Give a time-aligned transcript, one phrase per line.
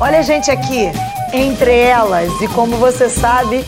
[0.00, 0.92] Olha a gente aqui,
[1.32, 3.64] entre elas, e como você sabe,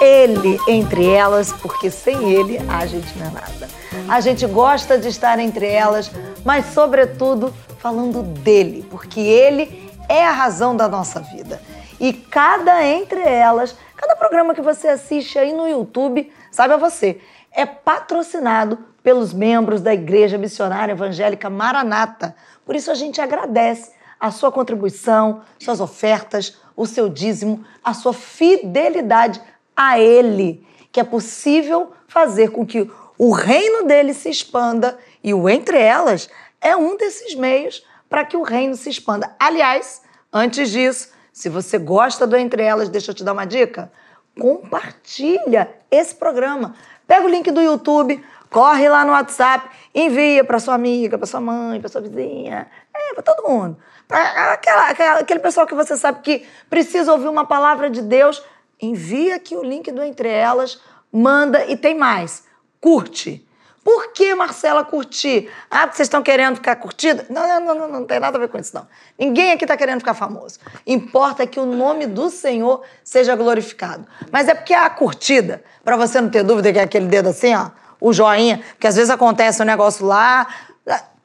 [0.00, 3.68] ele entre elas, porque sem ele a gente não é nada.
[4.08, 6.10] A gente gosta de estar entre elas,
[6.42, 11.60] mas sobretudo falando dele, porque ele é a razão da nossa vida.
[12.00, 17.20] E cada entre elas, cada programa que você assiste aí no YouTube, sabe a você,
[17.52, 22.34] é patrocinado pelos membros da Igreja Missionária Evangélica Maranata.
[22.64, 23.93] Por isso a gente agradece
[24.24, 29.38] a sua contribuição, suas ofertas, o seu dízimo, a sua fidelidade
[29.76, 35.46] a Ele, que é possível fazer com que o reino dele se expanda e o
[35.46, 39.36] entre elas é um desses meios para que o reino se expanda.
[39.38, 40.00] Aliás,
[40.32, 43.92] antes disso, se você gosta do Entre Elas, deixa eu te dar uma dica.
[44.40, 46.74] Compartilha esse programa.
[47.06, 51.40] Pega o link do YouTube, corre lá no WhatsApp, envia para sua amiga, para sua
[51.40, 53.76] mãe, para sua vizinha, é, para todo mundo.
[54.06, 58.42] Para aquela, aquela, aquele pessoal que você sabe que precisa ouvir uma palavra de Deus,
[58.80, 60.80] envia aqui o link do Entre Elas,
[61.12, 62.44] manda e tem mais.
[62.80, 63.46] Curte.
[63.84, 65.50] Por que, Marcela, curtir?
[65.70, 67.26] Ah, porque vocês estão querendo ficar curtida?
[67.28, 68.86] Não, não, não, não, não tem nada a ver com isso, não.
[69.18, 70.58] Ninguém aqui está querendo ficar famoso.
[70.86, 74.06] Importa que o nome do Senhor seja glorificado.
[74.32, 77.54] Mas é porque a curtida, para você não ter dúvida que é aquele dedo assim,
[77.54, 77.68] ó,
[78.00, 80.46] o joinha, porque às vezes acontece um negócio lá,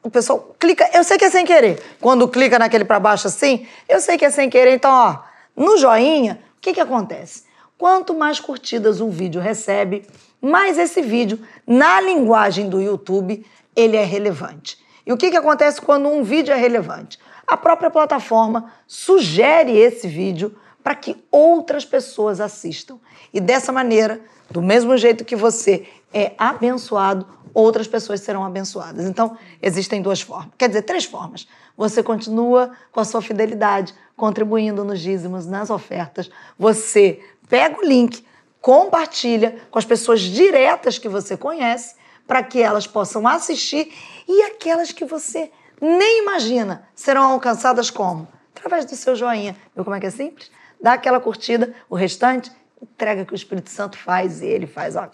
[0.04, 1.82] o pessoal clica, eu sei que é sem querer.
[2.00, 4.76] Quando clica naquele para baixo assim, eu sei que é sem querer.
[4.76, 5.20] Então, ó,
[5.56, 7.44] no joinha, o que, que acontece?
[7.78, 10.06] Quanto mais curtidas um vídeo recebe,
[10.42, 14.78] mas esse vídeo, na linguagem do YouTube, ele é relevante.
[15.06, 17.18] E o que, que acontece quando um vídeo é relevante?
[17.48, 23.00] A própria plataforma sugere esse vídeo para que outras pessoas assistam.
[23.34, 29.06] E dessa maneira, do mesmo jeito que você é abençoado, outras pessoas serão abençoadas.
[29.06, 31.48] Então, existem duas formas, quer dizer, três formas.
[31.78, 36.30] Você continua com a sua fidelidade, contribuindo nos dízimos, nas ofertas.
[36.58, 38.24] Você pega o link,
[38.62, 41.96] compartilha com as pessoas diretas que você conhece,
[42.28, 43.92] para que elas possam assistir
[44.28, 45.52] e aquelas que você
[45.82, 48.28] nem imagina serão alcançadas como?
[48.56, 49.56] Através do seu joinha.
[49.74, 50.52] Viu como é que é simples?
[50.80, 52.52] Dá aquela curtida, o restante,
[52.82, 55.10] entrega que o Espírito Santo faz e ele faz, ó,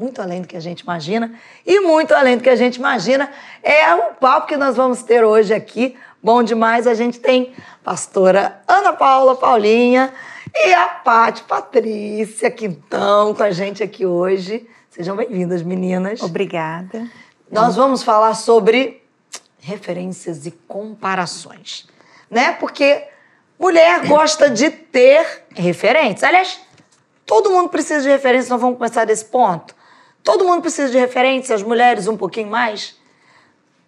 [0.00, 1.30] muito além do que a gente imagina.
[1.66, 3.30] E muito além do que a gente imagina
[3.62, 5.94] é o papo que nós vamos ter hoje aqui.
[6.22, 7.52] Bom demais, a gente tem
[7.84, 10.12] pastora Ana Paula Paulinha,
[10.54, 14.66] e a Paty Patrícia Quintão com a gente aqui hoje.
[14.90, 16.22] Sejam bem-vindas, meninas.
[16.22, 17.06] Obrigada.
[17.50, 19.02] Nós vamos falar sobre
[19.58, 21.86] referências e comparações,
[22.30, 22.52] né?
[22.54, 23.06] Porque
[23.58, 26.24] mulher gosta de ter referências.
[26.24, 26.58] Aliás,
[27.26, 29.79] todo mundo precisa de referências, nós vamos começar desse ponto.
[30.22, 32.90] Todo mundo precisa de referências, as mulheres um pouquinho mais.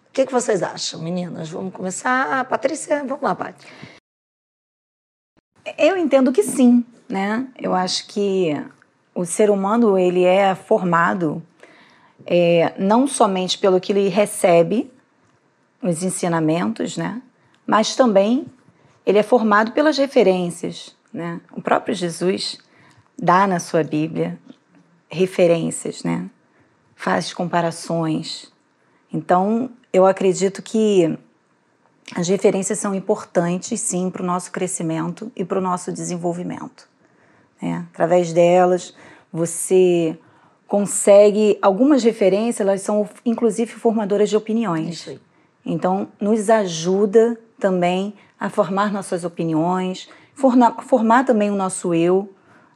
[0.09, 1.49] O que, que vocês acham, meninas?
[1.49, 2.43] Vamos começar.
[2.45, 3.65] Patrícia, vamos lá, Paty.
[5.77, 7.47] Eu entendo que sim, né?
[7.57, 8.53] Eu acho que
[9.15, 11.41] o ser humano ele é formado
[12.25, 14.91] é, não somente pelo que ele recebe,
[15.81, 17.21] os ensinamentos, né?
[17.67, 18.45] Mas também
[19.05, 21.41] ele é formado pelas referências, né?
[21.51, 22.57] O próprio Jesus
[23.17, 24.39] dá na sua Bíblia
[25.13, 26.29] referências, né?
[26.95, 28.51] Faz comparações.
[29.11, 31.17] Então, eu acredito que
[32.15, 36.87] as referências são importantes, sim, para o nosso crescimento e para o nosso desenvolvimento.
[37.61, 37.85] Né?
[37.93, 38.93] Através delas,
[39.31, 40.17] você
[40.67, 41.57] consegue.
[41.61, 45.17] Algumas referências, elas são inclusive formadoras de opiniões.
[45.65, 52.29] Então, nos ajuda também a formar nossas opiniões, formar, formar também o nosso eu.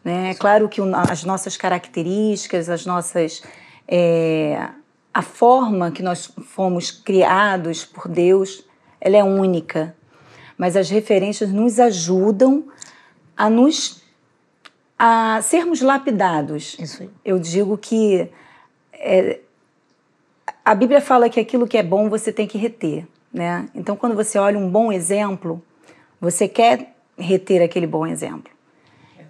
[0.07, 0.31] Né?
[0.31, 0.79] É claro que
[1.09, 3.43] as nossas características, as nossas.
[3.85, 4.69] É,
[5.13, 8.63] a forma que nós fomos criados por Deus
[9.01, 9.95] ela é única,
[10.57, 12.69] mas as referências nos ajudam
[13.35, 14.01] a nos
[14.97, 16.77] a sermos lapidados.
[17.25, 18.29] Eu digo que
[18.93, 19.41] é,
[20.63, 23.67] a Bíblia fala que aquilo que é bom você tem que reter, né?
[23.75, 25.61] Então, quando você olha um bom exemplo,
[26.21, 28.56] você quer reter aquele bom exemplo.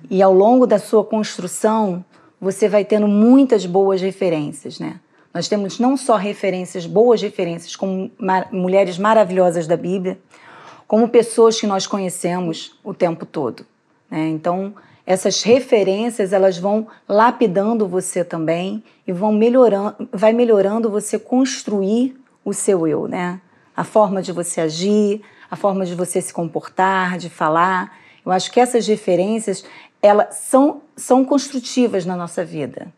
[0.09, 2.03] E ao longo da sua construção,
[2.39, 4.99] você vai tendo muitas boas referências, né?
[5.33, 10.17] Nós temos não só referências, boas referências, como mar mulheres maravilhosas da Bíblia,
[10.87, 13.65] como pessoas que nós conhecemos o tempo todo.
[14.09, 14.29] Né?
[14.29, 14.73] Então,
[15.05, 22.53] essas referências elas vão lapidando você também e vão melhorando, vai melhorando você construir o
[22.53, 23.39] seu eu, né?
[23.75, 25.21] A forma de você agir,
[25.51, 27.95] a forma de você se comportar, de falar.
[28.25, 29.63] Eu acho que essas referências
[30.01, 32.93] elas são, são construtivas na nossa vida.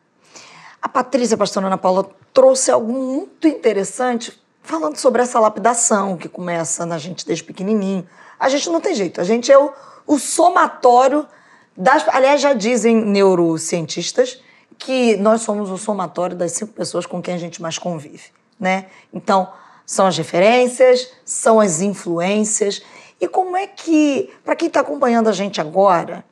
[0.82, 6.30] A Patrícia, a pastora Ana Paula, trouxe algo muito interessante falando sobre essa lapidação que
[6.30, 8.08] começa na gente desde pequenininho.
[8.40, 9.74] A gente não tem jeito, a gente é o,
[10.06, 11.28] o somatório
[11.76, 12.08] das.
[12.10, 14.42] Aliás, já dizem neurocientistas
[14.78, 18.86] que nós somos o somatório das cinco pessoas com quem a gente mais convive, né?
[19.14, 19.52] Então,
[19.86, 22.82] são as referências, são as influências.
[23.20, 26.24] E como é que, para quem está acompanhando a gente agora,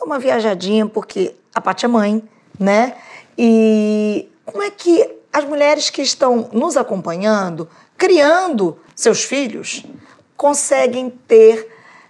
[0.00, 2.22] dá uma viajadinha, porque a Paty é mãe,
[2.58, 2.94] né?
[3.36, 9.84] E como é que as mulheres que estão nos acompanhando, criando seus filhos,
[10.36, 11.68] conseguem ter,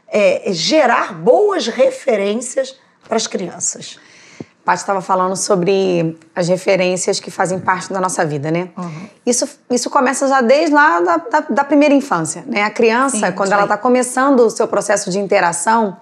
[0.08, 3.98] é, gerar boas referências para as crianças?
[4.64, 8.68] Paty estava falando sobre as referências que fazem parte da nossa vida, né?
[8.76, 9.08] Uhum.
[9.26, 12.62] Isso, isso começa já desde lá da, da, da primeira infância, né?
[12.62, 15.96] A criança, Sim, quando ela está começando o seu processo de interação,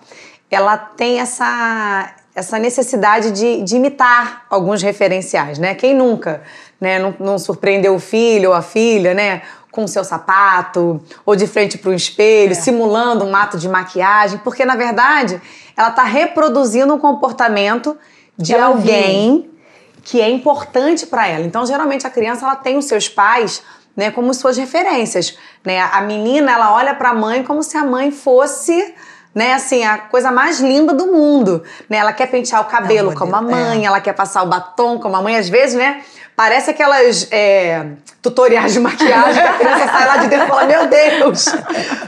[0.50, 5.74] ela tem essa, essa necessidade de, de imitar alguns referenciais, né?
[5.74, 6.42] Quem nunca
[6.80, 9.42] né, não, não surpreendeu o filho ou a filha, né?
[9.70, 12.54] Com o seu sapato, ou de frente para o espelho, é.
[12.54, 15.40] simulando um ato de maquiagem, porque na verdade
[15.76, 17.96] ela está reproduzindo um comportamento
[18.36, 19.54] de ela alguém viu.
[20.02, 21.44] que é importante para ela.
[21.44, 23.62] Então, geralmente a criança ela tem os seus pais,
[23.94, 25.80] né, como suas referências, né?
[25.80, 28.94] A menina ela olha para a mãe como se a mãe fosse
[29.34, 31.98] né, assim, a coisa mais linda do mundo, né?
[31.98, 33.86] Ela quer pentear o cabelo como a mãe, é.
[33.86, 36.02] ela quer passar o batom como a mãe, às vezes, né?
[36.34, 37.86] Parece aquelas é,
[38.22, 41.46] tutoriais de maquiagem que a criança sai lá de dentro e fala, meu Deus!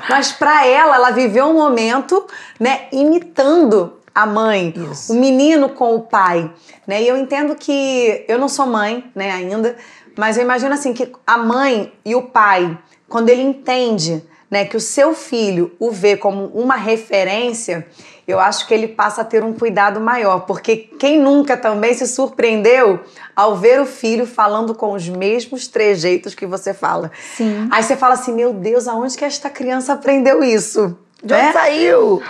[0.09, 2.27] Mas para ela, ela viveu um momento,
[2.59, 5.13] né, imitando a mãe, Isso.
[5.13, 6.51] o menino com o pai,
[6.87, 7.03] né?
[7.03, 9.77] E eu entendo que eu não sou mãe, né, ainda,
[10.17, 12.77] mas eu imagino assim que a mãe e o pai,
[13.09, 17.87] quando ele entende, né, que o seu filho o vê como uma referência,
[18.27, 22.07] eu acho que ele passa a ter um cuidado maior, porque quem nunca também se
[22.07, 23.01] surpreendeu
[23.35, 27.11] ao ver o filho falando com os mesmos trejeitos que você fala.
[27.37, 27.69] Sim.
[27.71, 31.53] Aí você fala assim: "Meu Deus, aonde que esta criança aprendeu isso?" De onde né?
[31.53, 32.23] saiu?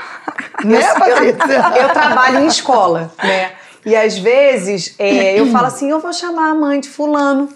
[0.64, 1.76] né, Patrícia?
[1.76, 3.52] Eu, eu, trabalho em escola, né?
[3.86, 7.48] E às vezes é, eu falo assim: eu vou chamar a mãe de Fulano.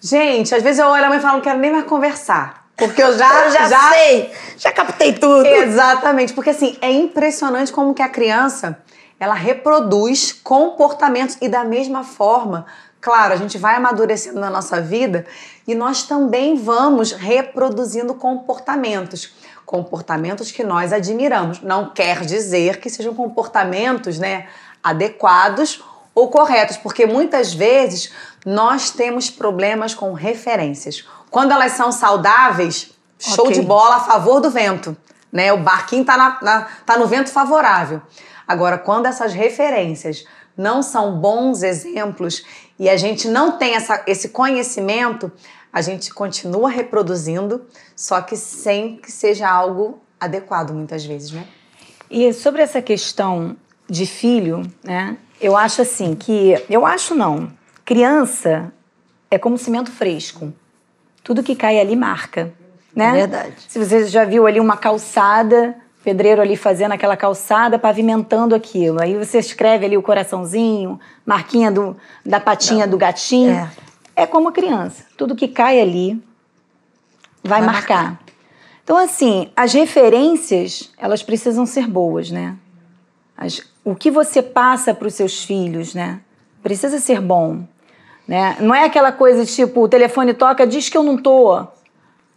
[0.00, 2.61] Gente, às vezes eu olho a mãe e falo: não quero nem mais conversar.
[2.86, 5.46] Porque eu já, eu já, já sei, já captei tudo.
[5.46, 8.78] Exatamente, porque assim, é impressionante como que a criança,
[9.18, 12.66] ela reproduz comportamentos e da mesma forma,
[13.00, 15.26] claro, a gente vai amadurecendo na nossa vida
[15.66, 19.32] e nós também vamos reproduzindo comportamentos
[19.72, 21.62] comportamentos que nós admiramos.
[21.62, 24.46] Não quer dizer que sejam comportamentos né,
[24.82, 25.82] adequados
[26.14, 28.12] ou corretos, porque muitas vezes
[28.44, 31.06] nós temos problemas com referências.
[31.32, 33.58] Quando elas são saudáveis, show okay.
[33.58, 34.94] de bola a favor do vento.
[35.32, 35.50] Né?
[35.50, 38.02] O barquinho está na, na, tá no vento favorável.
[38.46, 42.44] Agora, quando essas referências não são bons exemplos
[42.78, 45.32] e a gente não tem essa, esse conhecimento,
[45.72, 47.64] a gente continua reproduzindo,
[47.96, 51.46] só que sem que seja algo adequado muitas vezes, né?
[52.10, 53.56] E sobre essa questão
[53.88, 55.16] de filho, né?
[55.40, 57.50] Eu acho assim que eu acho não.
[57.86, 58.70] Criança
[59.30, 60.52] é como cimento fresco.
[61.22, 62.52] Tudo que cai ali marca,
[62.94, 63.08] né?
[63.08, 63.54] É verdade.
[63.68, 69.00] Se você já viu ali uma calçada, pedreiro ali fazendo aquela calçada, pavimentando aquilo.
[69.00, 72.90] Aí você escreve ali o coraçãozinho, marquinha do, da patinha não.
[72.90, 73.52] do gatinho.
[73.52, 73.70] É.
[74.14, 75.04] É como criança.
[75.16, 76.22] Tudo que cai ali
[77.42, 78.04] vai, vai marcar.
[78.04, 78.22] marcar.
[78.84, 82.56] Então, assim, as referências, elas precisam ser boas, né?
[83.36, 86.20] As, o que você passa para os seus filhos, né?
[86.62, 87.64] Precisa ser bom.
[88.32, 88.56] Né?
[88.60, 91.66] Não é aquela coisa tipo, o telefone toca, diz que eu não tô.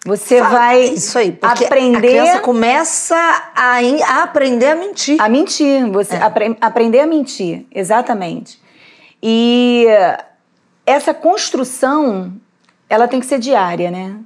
[0.06, 1.98] Você Fala, vai isso aí, porque aprender.
[1.98, 5.22] A criança começa a, a aprender a mentir.
[5.22, 6.22] A mentir, você é.
[6.22, 8.62] apre, aprender a mentir, exatamente.
[9.24, 9.86] E
[10.86, 12.34] essa construção,
[12.90, 14.18] ela tem que ser diária, né?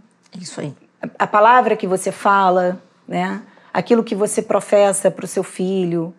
[0.41, 0.73] Isso aí.
[0.99, 3.43] A, a palavra que você fala, né?
[3.71, 6.15] Aquilo que você professa para o seu filho.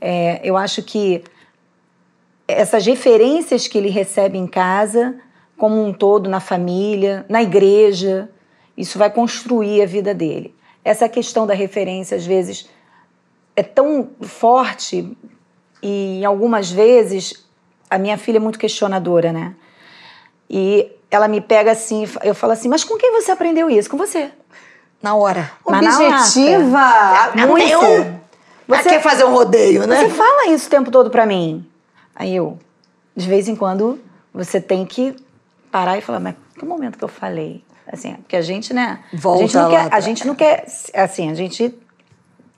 [0.00, 1.22] É, eu acho que
[2.48, 5.16] essas referências que ele recebe em casa,
[5.56, 8.28] como um todo, na família, na igreja,
[8.76, 10.54] isso vai construir a vida dele.
[10.84, 12.68] Essa questão da referência, às vezes,
[13.56, 15.16] é tão forte
[15.82, 17.44] e algumas vezes
[17.90, 19.54] a minha filha é muito questionadora, né?
[20.48, 23.90] E ela me pega assim, eu falo assim, mas com quem você aprendeu isso?
[23.90, 24.30] Com você.
[25.02, 25.50] Na hora.
[25.64, 27.32] Objetiva.
[27.46, 28.26] Muito.
[28.68, 30.00] Você quer fazer um rodeio, né?
[30.00, 31.64] Você fala isso o tempo todo pra mim.
[32.16, 32.58] Aí eu,
[33.14, 34.00] de vez em quando,
[34.34, 35.14] você tem que
[35.70, 37.62] parar e falar, mas que momento que eu falei?
[37.86, 39.04] Assim, porque a gente, né?
[39.12, 41.78] Volta a gente não quer, a gente não quer, assim, a gente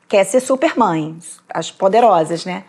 [0.08, 2.64] quer ser super mães, as poderosas, né?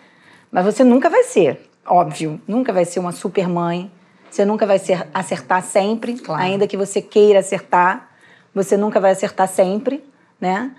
[0.52, 3.90] Mas você nunca vai ser, óbvio, nunca vai ser uma super mãe
[4.30, 6.42] você nunca vai ser, acertar sempre, claro.
[6.42, 8.10] ainda que você queira acertar.
[8.54, 10.04] você nunca vai acertar sempre,
[10.40, 10.72] né?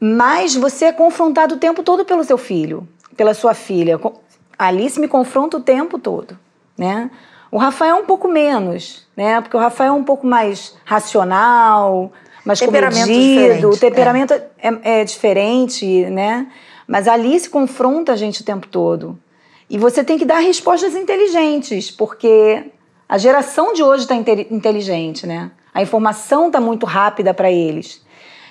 [0.00, 4.00] Mas você é confrontado o tempo todo pelo seu filho, pela sua filha.
[4.62, 6.38] A Alice me confronta o tempo todo,
[6.78, 7.10] né?
[7.50, 9.40] O Rafael é um pouco menos, né?
[9.40, 12.12] Porque o Rafael é um pouco mais racional,
[12.44, 14.46] mais temperamento comedido, o temperamento é.
[14.62, 16.46] É, é diferente, né?
[16.86, 19.18] Mas a Alice confronta a gente o tempo todo.
[19.68, 22.66] E você tem que dar respostas inteligentes, porque
[23.08, 25.50] a geração de hoje está inteligente, né?
[25.74, 28.00] A informação está muito rápida para eles.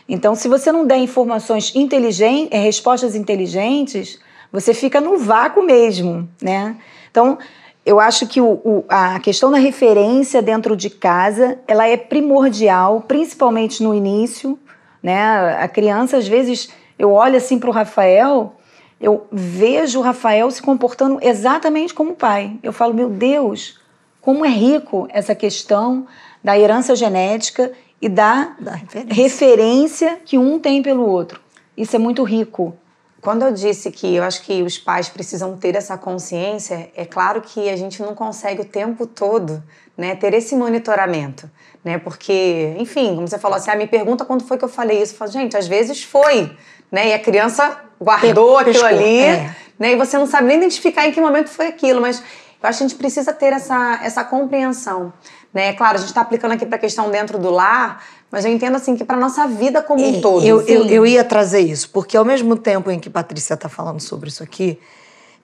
[0.09, 4.19] Então, se você não der informações inteligentes, eh, respostas inteligentes,
[4.51, 6.75] você fica no vácuo mesmo, né?
[7.09, 7.37] Então,
[7.85, 13.03] eu acho que o, o, a questão da referência dentro de casa, ela é primordial,
[13.07, 14.57] principalmente no início,
[15.01, 15.55] né?
[15.59, 18.55] A criança, às vezes, eu olho assim para o Rafael,
[18.99, 22.59] eu vejo o Rafael se comportando exatamente como o pai.
[22.61, 23.79] Eu falo, meu Deus,
[24.21, 26.05] como é rico essa questão
[26.43, 29.13] da herança genética e da, da referência.
[29.13, 31.41] referência que um tem pelo outro.
[31.75, 32.75] Isso é muito rico.
[33.21, 37.41] Quando eu disse que eu acho que os pais precisam ter essa consciência, é claro
[37.41, 39.61] que a gente não consegue o tempo todo
[39.95, 41.49] né, ter esse monitoramento.
[41.83, 45.01] Né, porque, enfim, como você falou assim, ah, me pergunta quando foi que eu falei
[45.01, 45.13] isso.
[45.13, 46.51] Eu falo, gente, às vezes foi.
[46.91, 49.55] Né, e a criança guardou aquilo ali, é.
[49.79, 52.21] né, e você não sabe nem identificar em que momento foi aquilo, mas
[52.61, 55.13] eu acho que a gente precisa ter essa, essa compreensão.
[55.53, 55.73] Né?
[55.73, 58.75] Claro, a gente está aplicando aqui para a questão dentro do lar, mas eu entendo
[58.75, 60.45] assim que para nossa vida como um todo.
[60.45, 63.99] Eu, eu, eu, ia trazer isso, porque ao mesmo tempo em que Patrícia está falando
[63.99, 64.79] sobre isso aqui,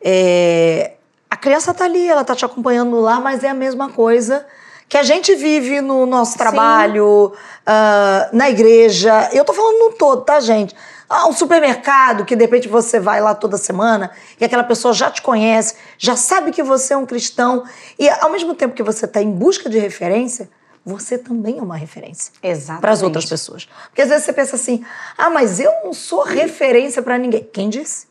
[0.02, 0.94] é,
[1.30, 4.46] a criança está ali, ela está te acompanhando lá, mas é a mesma coisa
[4.88, 9.30] que a gente vive no nosso trabalho, uh, na igreja.
[9.34, 10.74] Eu estou falando no todo, tá, gente?
[11.10, 15.10] Ah, um supermercado que de repente você vai lá toda semana e aquela pessoa já
[15.10, 17.64] te conhece, já sabe que você é um cristão
[17.98, 20.50] e ao mesmo tempo que você está em busca de referência,
[20.86, 22.34] você também é uma referência
[22.80, 23.68] para as outras pessoas.
[23.88, 24.86] Porque às vezes você pensa assim:
[25.18, 27.44] ah, mas eu não sou referência para ninguém.
[27.52, 28.08] Quem disse?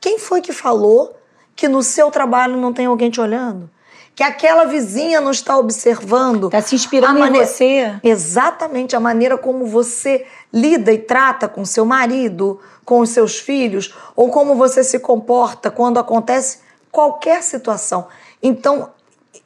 [0.00, 1.18] Quem foi que falou
[1.56, 3.70] que no seu trabalho não tem alguém te olhando?
[4.18, 6.46] Que aquela vizinha não está observando.
[6.46, 8.00] Está se inspirando maneira, em você.
[8.02, 13.94] Exatamente, a maneira como você lida e trata com seu marido, com os seus filhos,
[14.16, 16.58] ou como você se comporta quando acontece
[16.90, 18.08] qualquer situação.
[18.42, 18.90] Então,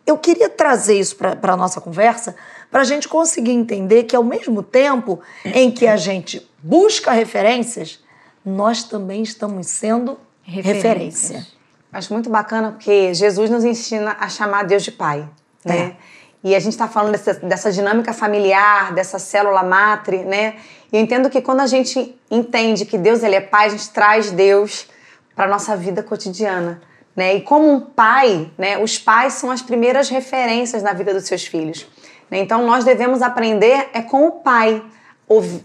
[0.07, 2.35] eu queria trazer isso para a nossa conversa,
[2.71, 8.03] para a gente conseguir entender que, ao mesmo tempo em que a gente busca referências,
[8.43, 11.47] nós também estamos sendo referência.
[11.93, 15.29] Acho muito bacana porque Jesus nos ensina a chamar Deus de Pai,
[15.65, 15.79] né?
[15.79, 15.97] É.
[16.45, 20.57] E a gente está falando dessa, dessa, dinâmica familiar, dessa célula matre, né?
[20.91, 23.91] E eu entendo que quando a gente entende que Deus ele é Pai, a gente
[23.91, 24.89] traz Deus
[25.37, 26.81] para nossa vida cotidiana,
[27.15, 27.35] né?
[27.35, 28.79] E como um pai, né?
[28.79, 31.87] Os pais são as primeiras referências na vida dos seus filhos.
[32.31, 32.39] Né?
[32.39, 34.83] Então nós devemos aprender é com o pai,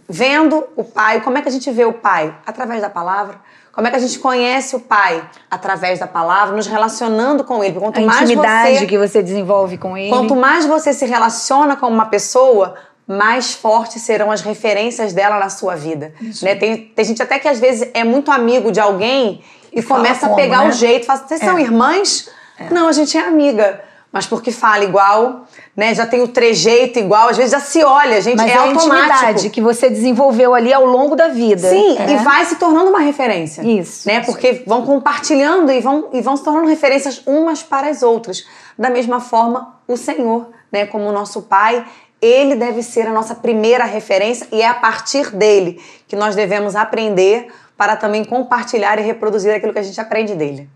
[0.07, 1.22] vendo o pai.
[1.22, 2.36] Como é que a gente vê o pai?
[2.46, 3.39] Através da palavra
[3.77, 5.24] como é que a gente conhece o pai?
[5.51, 7.79] Através da palavra, nos relacionando com ele.
[7.79, 10.10] Quanto a mais intimidade você, que você desenvolve com ele.
[10.10, 12.74] Quanto mais você se relaciona com uma pessoa,
[13.05, 16.12] mais fortes serão as referências dela na sua vida.
[16.41, 16.55] Né?
[16.55, 20.25] Tem, tem gente até que às vezes é muito amigo de alguém e, e começa
[20.25, 20.69] a pegar né?
[20.69, 21.05] o jeito.
[21.05, 21.46] Fala, vocês é.
[21.46, 22.27] são irmãs?
[22.57, 22.74] É.
[22.74, 25.46] Não, a gente é amiga mas porque fala igual,
[25.76, 25.94] né?
[25.94, 28.96] Já tem o trejeito igual, às vezes já se olha, gente, mas é, é automático.
[28.96, 31.70] intimidade que você desenvolveu ali ao longo da vida.
[31.70, 32.12] Sim, é.
[32.12, 33.62] e vai se tornando uma referência.
[33.62, 34.08] Isso.
[34.08, 34.22] Né?
[34.22, 38.46] Porque vão compartilhando e vão, e vão se tornando referências umas para as outras.
[38.78, 41.86] Da mesma forma, o Senhor, né, como o nosso Pai,
[42.22, 46.76] ele deve ser a nossa primeira referência e é a partir dele que nós devemos
[46.76, 50.68] aprender para também compartilhar e reproduzir aquilo que a gente aprende dele.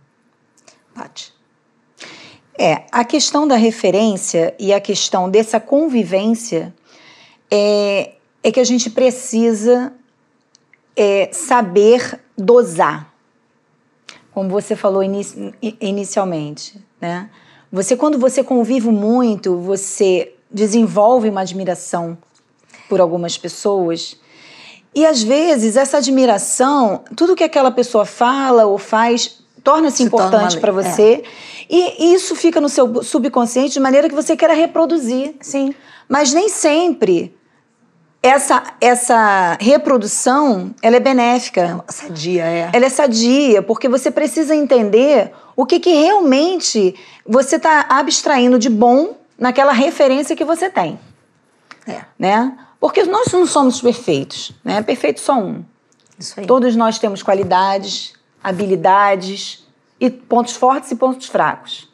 [0.94, 1.41] Paty.
[2.64, 6.72] É, a questão da referência e a questão dessa convivência
[7.50, 8.12] é,
[8.44, 9.92] é que a gente precisa
[10.96, 13.12] é, saber dosar,
[14.32, 15.52] como você falou inici
[15.82, 17.32] inicialmente, né?
[17.72, 22.16] Você, quando você convive muito, você desenvolve uma admiração
[22.88, 24.20] por algumas pessoas
[24.94, 30.72] e às vezes essa admiração, tudo que aquela pessoa fala ou faz torna-se importante para
[30.72, 31.24] você.
[31.26, 31.51] É.
[31.74, 35.36] E isso fica no seu subconsciente de maneira que você queira reproduzir.
[35.40, 35.74] Sim.
[36.10, 37.34] Mas nem sempre
[38.22, 41.82] essa, essa reprodução ela é benéfica.
[41.88, 42.70] É sadia, é.
[42.74, 46.94] Ela é sadia, porque você precisa entender o que, que realmente
[47.26, 51.00] você está abstraindo de bom naquela referência que você tem.
[51.88, 52.02] É.
[52.20, 52.54] Né?
[52.82, 54.82] Porque nós não somos perfeitos, né?
[54.82, 55.64] Perfeito só um.
[56.20, 56.46] Isso aí.
[56.46, 58.12] Todos nós temos qualidades,
[58.44, 59.66] habilidades
[60.02, 61.88] e pontos fortes e pontos fracos.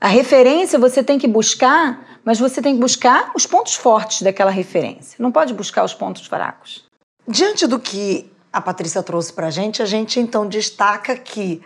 [0.00, 4.50] A referência você tem que buscar, mas você tem que buscar os pontos fortes daquela
[4.50, 5.16] referência.
[5.18, 6.88] Não pode buscar os pontos fracos.
[7.28, 11.62] Diante do que a Patrícia trouxe para a gente, a gente então destaca que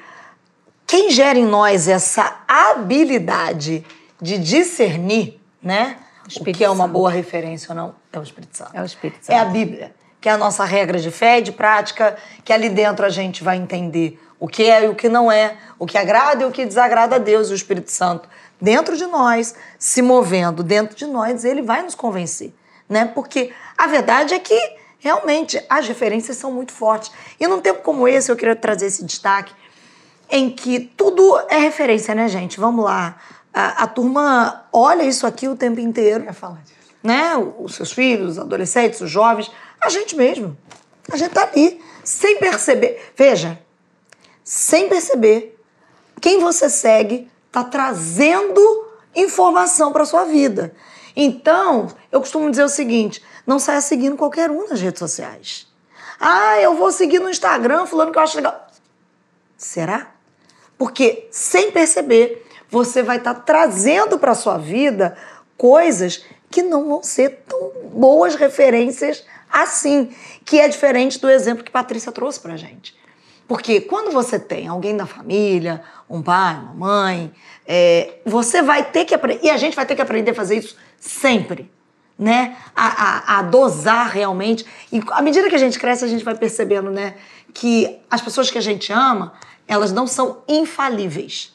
[0.85, 3.87] quem gera em nós essa habilidade
[4.21, 5.99] de discernir, né?
[6.37, 8.71] O, o que é uma boa referência ou não, é o Espírito Santo.
[8.75, 9.37] É o Espírito Santo.
[9.37, 12.69] É a Bíblia, que é a nossa regra de fé e de prática, que ali
[12.69, 15.97] dentro a gente vai entender o que é e o que não é, o que
[15.97, 18.29] agrada e o que desagrada a Deus e o Espírito Santo
[18.61, 22.53] dentro de nós, se movendo dentro de nós, ele vai nos convencer,
[22.87, 23.07] né?
[23.07, 24.59] Porque a verdade é que
[24.99, 27.11] realmente as referências são muito fortes.
[27.41, 29.53] E num tempo como esse, eu queria trazer esse destaque
[30.31, 32.61] em que tudo é referência, né, gente?
[32.61, 33.17] Vamos lá.
[33.53, 36.25] A, a turma olha isso aqui o tempo inteiro.
[36.27, 36.75] Eu falar disso.
[37.03, 37.35] Né?
[37.59, 40.55] Os seus filhos, os adolescentes, os jovens, a gente mesmo.
[41.11, 43.13] A gente tá ali, sem perceber.
[43.17, 43.59] Veja,
[44.45, 45.59] sem perceber,
[46.21, 48.87] quem você segue está trazendo
[49.17, 50.75] informação para sua vida.
[51.17, 55.67] Então, eu costumo dizer o seguinte: não saia seguindo qualquer um nas redes sociais.
[56.21, 58.67] Ah, eu vou seguir no Instagram fulano que eu acho legal.
[59.57, 60.13] Será?
[60.77, 65.17] Porque sem perceber, você vai estar tá trazendo para sua vida
[65.57, 71.71] coisas que não vão ser tão boas referências assim, que é diferente do exemplo que
[71.71, 72.97] Patrícia trouxe para gente.
[73.47, 77.33] Porque quando você tem alguém da família, um pai, uma mãe,
[77.67, 80.57] é, você vai ter que aprender, e a gente vai ter que aprender a fazer
[80.57, 81.71] isso sempre,
[82.19, 82.57] né?
[82.75, 84.65] A, a, a, dosar realmente.
[84.91, 87.15] E à medida que a gente cresce, a gente vai percebendo, né?
[87.53, 89.35] Que as pessoas que a gente ama,
[89.69, 91.53] elas não são infalíveis.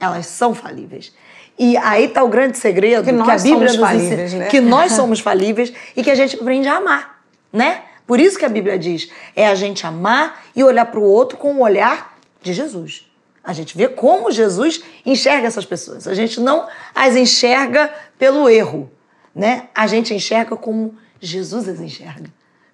[0.00, 1.12] Elas são falíveis.
[1.58, 4.46] E aí está o grande segredo que, que a Bíblia nos ensina, né?
[4.46, 7.20] que nós somos falíveis e que a gente aprende a amar,
[7.52, 7.82] né?
[8.08, 11.36] Por isso que a Bíblia diz: é a gente amar e olhar para o outro
[11.36, 13.06] com o olhar de Jesus.
[13.44, 16.08] A gente vê como Jesus enxerga essas pessoas.
[16.08, 18.90] A gente não as enxerga pelo erro,
[19.34, 19.68] né?
[19.74, 22.30] A gente enxerga como Jesus as enxerga.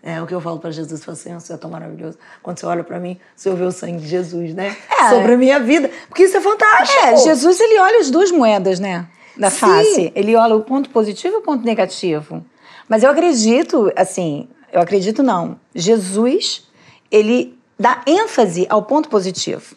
[0.07, 2.19] É o que eu falo para Jesus, eu falo assim, você é tão maravilhoso.
[2.43, 4.77] Quando você olha para mim, você vê o sangue de Jesus, né?
[5.01, 5.09] É.
[5.09, 5.91] Sobre a minha vida.
[6.09, 7.07] Porque isso é fantástico.
[7.07, 9.07] É, Jesus, ele olha as duas moedas, né?
[9.37, 9.61] Da Sim.
[9.61, 10.13] face.
[10.15, 12.45] Ele olha o ponto positivo e o ponto negativo.
[12.87, 15.57] Mas eu acredito, assim, eu acredito não.
[15.73, 16.67] Jesus,
[17.11, 19.77] ele dá ênfase ao ponto positivo.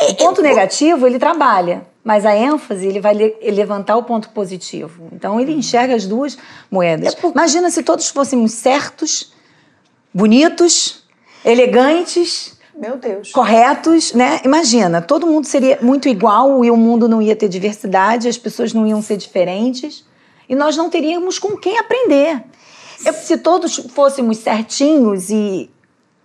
[0.00, 5.08] O é, ponto negativo, ele trabalha, mas a ênfase, ele vai levantar o ponto positivo.
[5.12, 6.36] Então, ele enxerga as duas
[6.68, 7.14] moedas.
[7.14, 9.32] É Imagina se todos fôssemos certos,
[10.12, 11.04] bonitos,
[11.44, 13.30] elegantes, meu Deus.
[13.30, 14.40] Corretos, né?
[14.44, 18.72] Imagina, todo mundo seria muito igual e o mundo não ia ter diversidade, as pessoas
[18.72, 20.04] não iam ser diferentes
[20.48, 22.42] e nós não teríamos com quem aprender.
[23.12, 25.70] Se todos fôssemos certinhos e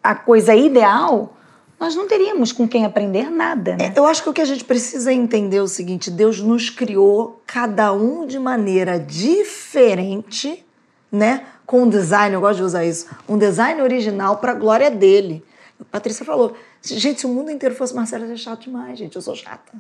[0.04, 1.36] a coisa ideal,
[1.80, 3.78] nós não teríamos com quem aprender nada.
[3.78, 3.94] Né?
[3.96, 6.70] É, eu acho que o que a gente precisa entender é o seguinte: Deus nos
[6.70, 10.66] criou cada um de maneira diferente,
[11.12, 11.46] né?
[11.66, 15.44] Com um design, eu gosto de usar isso, um design original para a glória dele.
[15.80, 19.16] A Patrícia falou: gente, se o mundo inteiro fosse Marcela, é chato demais, gente.
[19.16, 19.72] Eu sou chata.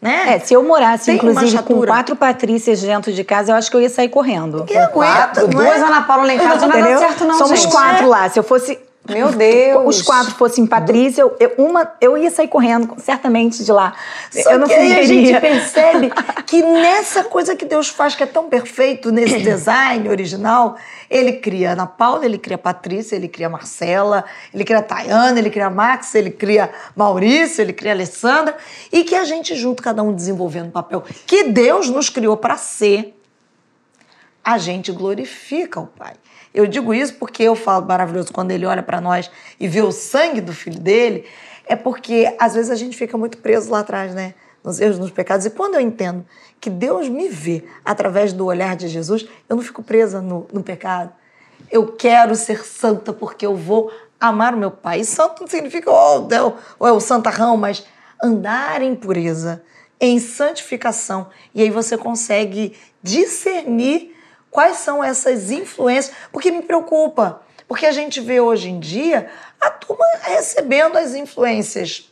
[0.00, 0.34] Né?
[0.34, 3.76] É, se eu morasse, Tem inclusive, com quatro Patrícias dentro de casa, eu acho que
[3.76, 4.64] eu ia sair correndo.
[4.64, 5.84] Que quatro, duas é?
[5.84, 7.70] Ana Paula lá em casa, não dá certo não, Somos gente.
[7.70, 8.08] quatro é.
[8.08, 8.28] lá.
[8.30, 9.96] Se eu fosse meu Deus!
[9.96, 13.94] Os quatro fossem Patrícia, eu, eu, uma, eu ia sair correndo, certamente, de lá.
[14.30, 16.12] Só eu não que aí a gente percebe
[16.46, 20.76] que nessa coisa que Deus faz, que é tão perfeito, nesse design original,
[21.08, 25.70] ele cria Ana Paula, ele cria Patrícia, ele cria Marcela, ele cria Tayana, ele cria
[25.70, 28.56] Max, ele cria Maurício, ele cria Alessandra,
[28.92, 32.56] e que a gente junto, cada um desenvolvendo o papel que Deus nos criou para
[32.56, 33.16] ser,
[34.44, 36.14] a gente glorifica o Pai.
[36.52, 39.92] Eu digo isso porque eu falo maravilhoso quando ele olha para nós e vê o
[39.92, 41.24] sangue do filho dele,
[41.66, 44.34] é porque às vezes a gente fica muito preso lá atrás, né?
[44.62, 45.46] Nos erros, nos pecados.
[45.46, 46.26] E quando eu entendo
[46.60, 50.62] que Deus me vê através do olhar de Jesus, eu não fico presa no, no
[50.62, 51.12] pecado.
[51.70, 55.00] Eu quero ser santa porque eu vou amar o meu pai.
[55.00, 57.86] E santo não significa, oh, Deus, ou é o santarrão, mas
[58.22, 59.62] andar em pureza,
[59.98, 61.28] em santificação.
[61.54, 64.14] E aí você consegue discernir
[64.50, 66.14] Quais são essas influências?
[66.32, 72.10] Porque me preocupa, porque a gente vê hoje em dia a turma recebendo as influências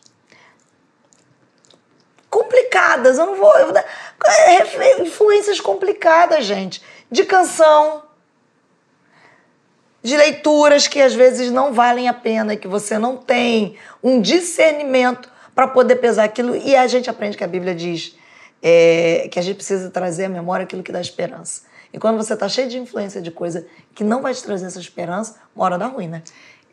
[2.31, 3.19] complicadas.
[3.19, 3.53] Eu não vou.
[3.59, 3.73] Eu,
[5.05, 6.83] influências complicadas, gente.
[7.11, 8.05] De canção,
[10.03, 15.31] de leituras que às vezes não valem a pena, que você não tem um discernimento
[15.55, 16.55] para poder pesar aquilo.
[16.55, 18.17] E a gente aprende que a Bíblia diz
[18.63, 21.68] é, que a gente precisa trazer à memória aquilo que dá esperança.
[21.93, 24.81] E quando você está cheio de influência de coisa que não vai te trazer essa
[24.81, 26.23] esperança, uma hora dá ruim, né?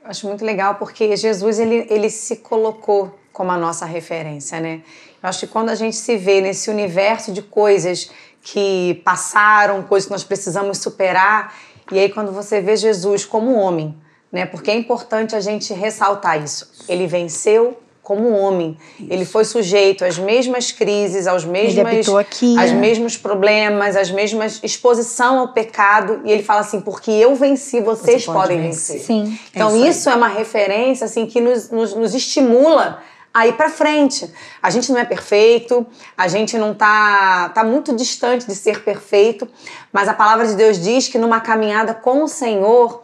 [0.04, 4.82] Eu acho muito legal porque Jesus ele, ele se colocou como a nossa referência, né?
[5.22, 10.06] Eu acho que quando a gente se vê nesse universo de coisas que passaram, coisas
[10.06, 11.54] que nós precisamos superar.
[11.92, 13.98] E aí, quando você vê Jesus como homem,
[14.32, 14.46] né?
[14.46, 16.72] Porque é importante a gente ressaltar isso.
[16.88, 18.78] Ele venceu como homem.
[19.00, 19.08] Isso.
[19.12, 22.74] Ele foi sujeito às mesmas crises, aos mesmos, aqui, aos é.
[22.76, 26.22] mesmos problemas, às mesmas exposição ao pecado.
[26.24, 29.00] E ele fala assim: porque eu venci, vocês Você podem vencer.
[29.00, 29.08] vencer.
[29.08, 29.40] Sim.
[29.52, 33.02] Então é isso, isso é uma referência assim que nos, nos, nos estimula
[33.34, 34.32] a ir para frente.
[34.62, 39.48] A gente não é perfeito, a gente não tá tá muito distante de ser perfeito,
[39.92, 43.02] mas a palavra de Deus diz que numa caminhada com o Senhor,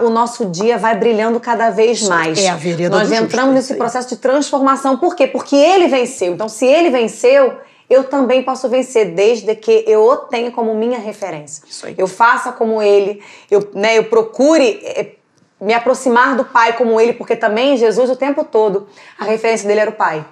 [0.00, 2.38] o nosso dia vai brilhando cada vez mais.
[2.38, 4.96] É a vereda Nós entramos nesse processo de transformação.
[4.96, 5.26] Por quê?
[5.26, 6.32] Porque ele venceu.
[6.32, 10.98] Então, se ele venceu, eu também posso vencer, desde que eu o tenha como minha
[10.98, 11.62] referência.
[11.98, 15.12] Eu faça como ele, eu, né, eu procure eh,
[15.60, 19.80] me aproximar do Pai como ele, porque também Jesus, o tempo todo, a referência dele
[19.80, 20.24] era o Pai.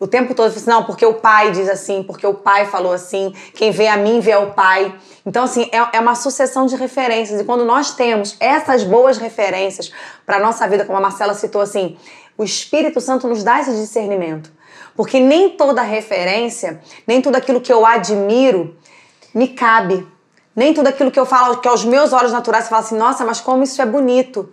[0.00, 3.34] O tempo todo, assim, não, porque o Pai diz assim, porque o Pai falou assim,
[3.54, 4.94] quem vê a mim vê o Pai.
[5.26, 7.38] Então, assim, é, é uma sucessão de referências.
[7.38, 9.92] E quando nós temos essas boas referências
[10.24, 11.98] para a nossa vida, como a Marcela citou, assim,
[12.38, 14.50] o Espírito Santo nos dá esse discernimento.
[14.96, 18.74] Porque nem toda referência, nem tudo aquilo que eu admiro
[19.34, 20.08] me cabe.
[20.56, 23.22] Nem tudo aquilo que eu falo, que aos meus olhos naturais, você fala assim, nossa,
[23.22, 24.50] mas como isso é bonito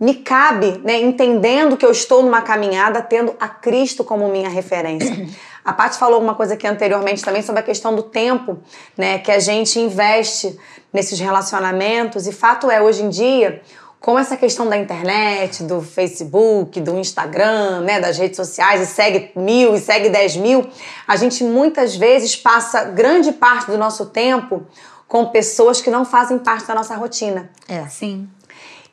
[0.00, 5.28] me cabe, né, entendendo que eu estou numa caminhada, tendo a Cristo como minha referência.
[5.64, 8.58] A Paty falou uma coisa aqui anteriormente também sobre a questão do tempo,
[8.96, 10.58] né, que a gente investe
[10.92, 12.26] nesses relacionamentos.
[12.26, 13.60] E fato é, hoje em dia,
[14.00, 19.32] com essa questão da internet, do Facebook, do Instagram, né, das redes sociais, e segue
[19.34, 20.68] mil e segue dez mil,
[21.06, 24.64] a gente muitas vezes passa grande parte do nosso tempo
[25.08, 27.50] com pessoas que não fazem parte da nossa rotina.
[27.68, 27.86] É.
[27.88, 28.28] Sim.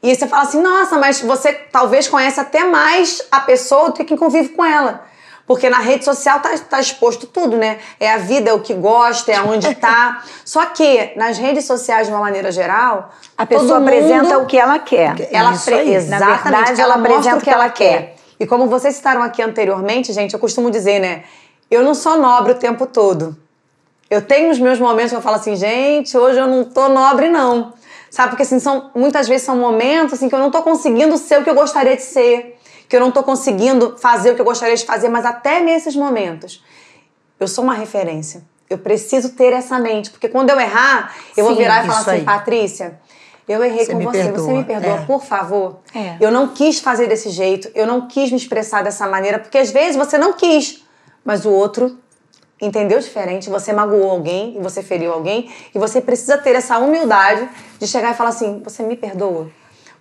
[0.05, 4.03] E você fala assim, nossa, mas você talvez conheça até mais a pessoa do que
[4.03, 5.03] quem convive com ela.
[5.47, 7.79] Porque na rede social tá, tá exposto tudo, né?
[7.99, 10.23] É a vida, é o que gosta, é onde tá.
[10.45, 14.77] Só que nas redes sociais, de uma maneira geral, a pessoa apresenta o que ela
[14.77, 15.27] quer.
[15.31, 15.95] Ela Isso aí.
[15.95, 17.99] Exatamente, Na verdade, ela, ela apresenta o que ela quer.
[17.99, 18.15] quer.
[18.39, 21.23] E como vocês citaram aqui anteriormente, gente, eu costumo dizer, né?
[21.69, 23.35] Eu não sou nobre o tempo todo.
[24.07, 27.27] Eu tenho os meus momentos que eu falo assim, gente, hoje eu não tô nobre,
[27.27, 27.73] não.
[28.15, 28.29] Sabe?
[28.29, 31.43] Porque assim, são, muitas vezes são momentos assim, que eu não tô conseguindo ser o
[31.43, 34.73] que eu gostaria de ser, que eu não tô conseguindo fazer o que eu gostaria
[34.73, 36.63] de fazer, mas até nesses momentos,
[37.37, 38.41] eu sou uma referência.
[38.69, 41.99] Eu preciso ter essa mente, porque quando eu errar, eu Sim, vou virar e falar
[41.99, 42.23] assim, aí.
[42.23, 42.97] Patrícia,
[43.49, 44.45] eu errei você com você, perdoa.
[44.45, 45.05] você me perdoa, é.
[45.05, 45.79] por favor.
[45.93, 46.15] É.
[46.21, 49.71] Eu não quis fazer desse jeito, eu não quis me expressar dessa maneira, porque às
[49.71, 50.85] vezes você não quis,
[51.25, 51.97] mas o outro
[52.61, 57.49] entendeu diferente, você magoou alguém e você feriu alguém, e você precisa ter essa humildade
[57.79, 59.49] de chegar e falar assim: você me perdoa?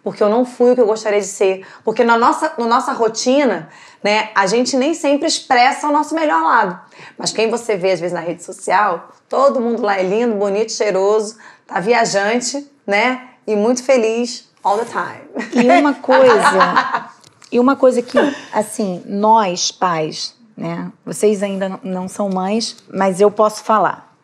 [0.03, 1.67] Porque eu não fui o que eu gostaria de ser.
[1.83, 3.71] Porque na nossa, na nossa rotina,
[4.03, 6.79] né, a gente nem sempre expressa o nosso melhor lado.
[7.17, 10.73] Mas quem você vê, às vezes, na rede social, todo mundo lá é lindo, bonito,
[10.73, 13.31] cheiroso, tá viajante, né?
[13.47, 15.65] E muito feliz all the time.
[15.65, 17.11] E uma coisa,
[17.51, 18.19] e uma coisa que,
[18.53, 20.91] assim, nós, pais, né?
[21.05, 24.17] Vocês ainda não são mães, mas eu posso falar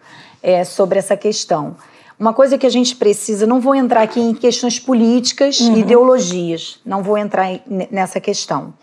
[0.42, 1.76] é, sobre essa questão.
[2.18, 5.78] Uma coisa que a gente precisa, não vou entrar aqui em questões políticas, uhum.
[5.78, 7.48] ideologias, não vou entrar
[7.90, 8.74] nessa questão.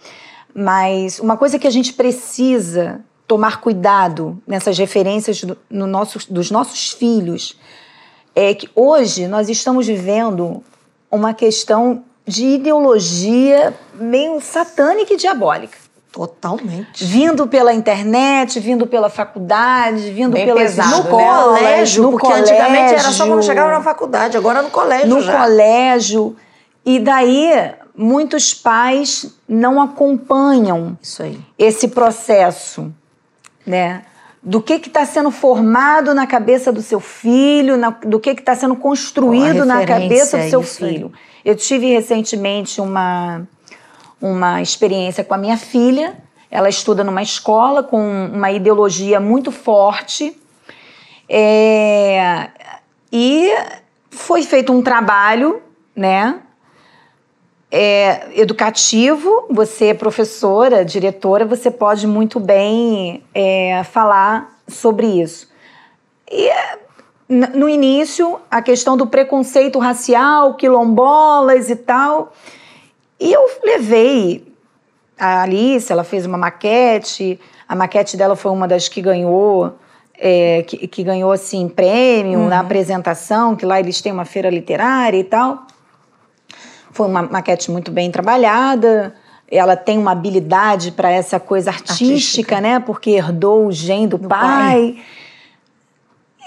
[0.56, 6.50] Mas uma coisa que a gente precisa tomar cuidado nessas referências do, no nosso, dos
[6.50, 7.58] nossos filhos
[8.34, 10.64] é que hoje nós estamos vivendo
[11.12, 15.78] uma questão de ideologia meio satânica e diabólica.
[16.18, 17.06] Totalmente.
[17.06, 21.10] Vindo pela internet, vindo pela faculdade, vindo Bem pela pesado, no né?
[21.12, 25.22] colégio, no porque colégio, antigamente era só quando chegava na faculdade, agora no colégio no
[25.22, 25.38] já.
[25.38, 26.36] colégio.
[26.84, 31.40] E daí muitos pais não acompanham Isso aí.
[31.56, 32.92] esse processo,
[33.64, 34.02] né?
[34.42, 38.76] Do que está sendo formado na cabeça do seu filho, na, do que está sendo
[38.76, 41.12] construído na cabeça do seu filho.
[41.14, 41.22] Aí.
[41.46, 43.48] Eu tive recentemente uma
[44.22, 46.18] uma experiência com a minha filha.
[46.50, 50.36] Ela estuda numa escola com uma ideologia muito forte.
[51.30, 52.50] É,
[53.12, 53.52] e
[54.10, 55.62] foi feito um trabalho,
[55.96, 56.40] né?
[57.70, 65.50] É, educativo, você é professora, diretora, você pode muito bem é, falar sobre isso.
[66.32, 66.50] E
[67.28, 72.32] no início, a questão do preconceito racial, quilombolas e tal,
[73.20, 74.46] e eu levei
[75.18, 79.76] a Alice, ela fez uma maquete, a maquete dela foi uma das que ganhou,
[80.18, 82.48] é, que, que, ganhou assim prêmio uhum.
[82.48, 85.66] na apresentação, que lá eles têm uma feira literária e tal.
[86.92, 89.14] Foi uma maquete muito bem trabalhada.
[89.50, 92.80] Ela tem uma habilidade para essa coisa artística, artística, né?
[92.80, 94.40] Porque herdou o gen do, do pai.
[94.40, 94.98] pai.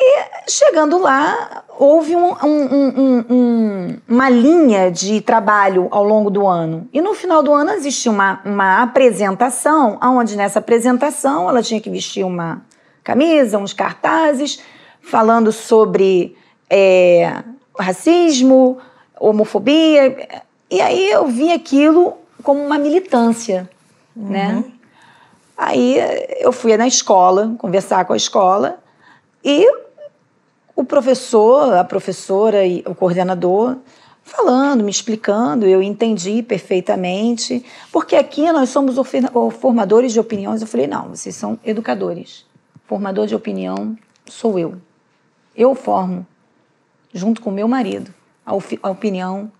[0.03, 6.89] E chegando lá, houve um, um, um, uma linha de trabalho ao longo do ano.
[6.91, 11.91] E no final do ano existia uma, uma apresentação, onde nessa apresentação ela tinha que
[11.91, 12.63] vestir uma
[13.05, 14.63] camisa, uns cartazes,
[15.03, 16.35] falando sobre
[16.71, 17.43] é,
[17.79, 18.79] racismo,
[19.19, 20.17] homofobia.
[20.71, 23.69] E aí eu vi aquilo como uma militância,
[24.17, 24.29] uhum.
[24.31, 24.65] né?
[25.59, 25.99] Aí
[26.39, 28.79] eu fui na escola, conversar com a escola,
[29.45, 29.67] e
[30.81, 33.77] o professor, a professora e o coordenador
[34.23, 38.95] falando, me explicando, eu entendi perfeitamente, porque aqui nós somos
[39.59, 40.61] formadores de opiniões.
[40.61, 42.47] Eu falei, não, vocês são educadores.
[42.87, 44.81] Formador de opinião sou eu.
[45.55, 46.27] Eu formo,
[47.13, 48.15] junto com meu marido,
[48.47, 49.51] a, a opinião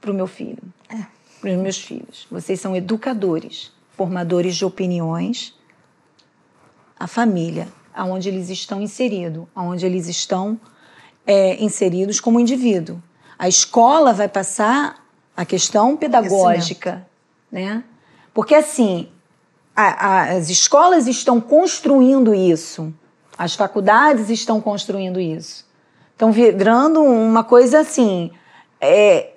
[0.00, 1.04] para o meu filho, é.
[1.40, 2.26] para os meus filhos.
[2.30, 5.54] Vocês são educadores, formadores de opiniões.
[6.98, 10.60] A família aonde eles estão inseridos, aonde eles estão
[11.26, 13.02] é, inseridos como indivíduo.
[13.38, 15.04] A escola vai passar
[15.36, 17.06] a questão pedagógica,
[17.50, 17.82] né?
[18.32, 19.08] Porque assim,
[19.74, 22.92] a, a, as escolas estão construindo isso,
[23.36, 25.66] as faculdades estão construindo isso,
[26.12, 28.30] estão virando uma coisa assim,
[28.80, 29.34] é,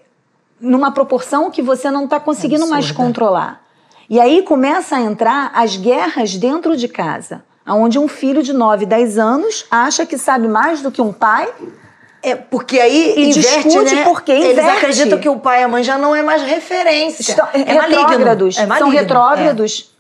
[0.59, 2.73] numa proporção que você não está conseguindo Absurda.
[2.73, 3.65] mais controlar.
[4.09, 7.43] E aí começa a entrar as guerras dentro de casa
[7.73, 11.49] onde um filho de 9, 10 anos acha que sabe mais do que um pai.
[12.21, 14.03] É, porque aí e inverte, discute né?
[14.03, 14.59] porque inverte.
[14.59, 17.21] Eles acreditam que o pai e a mãe já não é mais referência.
[17.21, 18.57] Estão, é, é retrógrados.
[18.57, 19.95] É são retrógrados.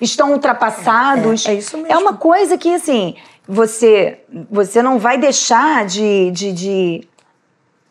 [0.00, 0.04] É.
[0.04, 1.46] Estão ultrapassados.
[1.46, 1.92] É, é, isso mesmo.
[1.92, 3.16] É uma coisa que, assim,
[3.48, 6.30] você, você não vai deixar de...
[6.30, 7.08] de, de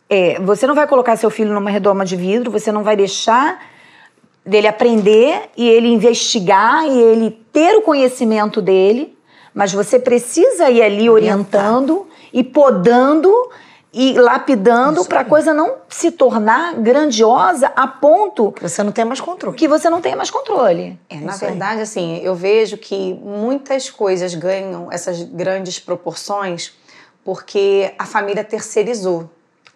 [0.10, 3.60] é, você não vai colocar seu filho numa redoma de vidro, você não vai deixar
[4.46, 9.14] dele aprender e ele investigar e ele ter o conhecimento dele
[9.56, 13.34] mas você precisa ir ali orientando e podando
[13.98, 19.06] e lapidando para a coisa não se tornar grandiosa a ponto que você não tenha
[19.06, 19.56] mais controle.
[19.56, 21.00] Que você não tenha mais controle.
[21.10, 26.74] É, na verdade, assim, eu vejo que muitas coisas ganham essas grandes proporções
[27.24, 29.30] porque a família terceirizou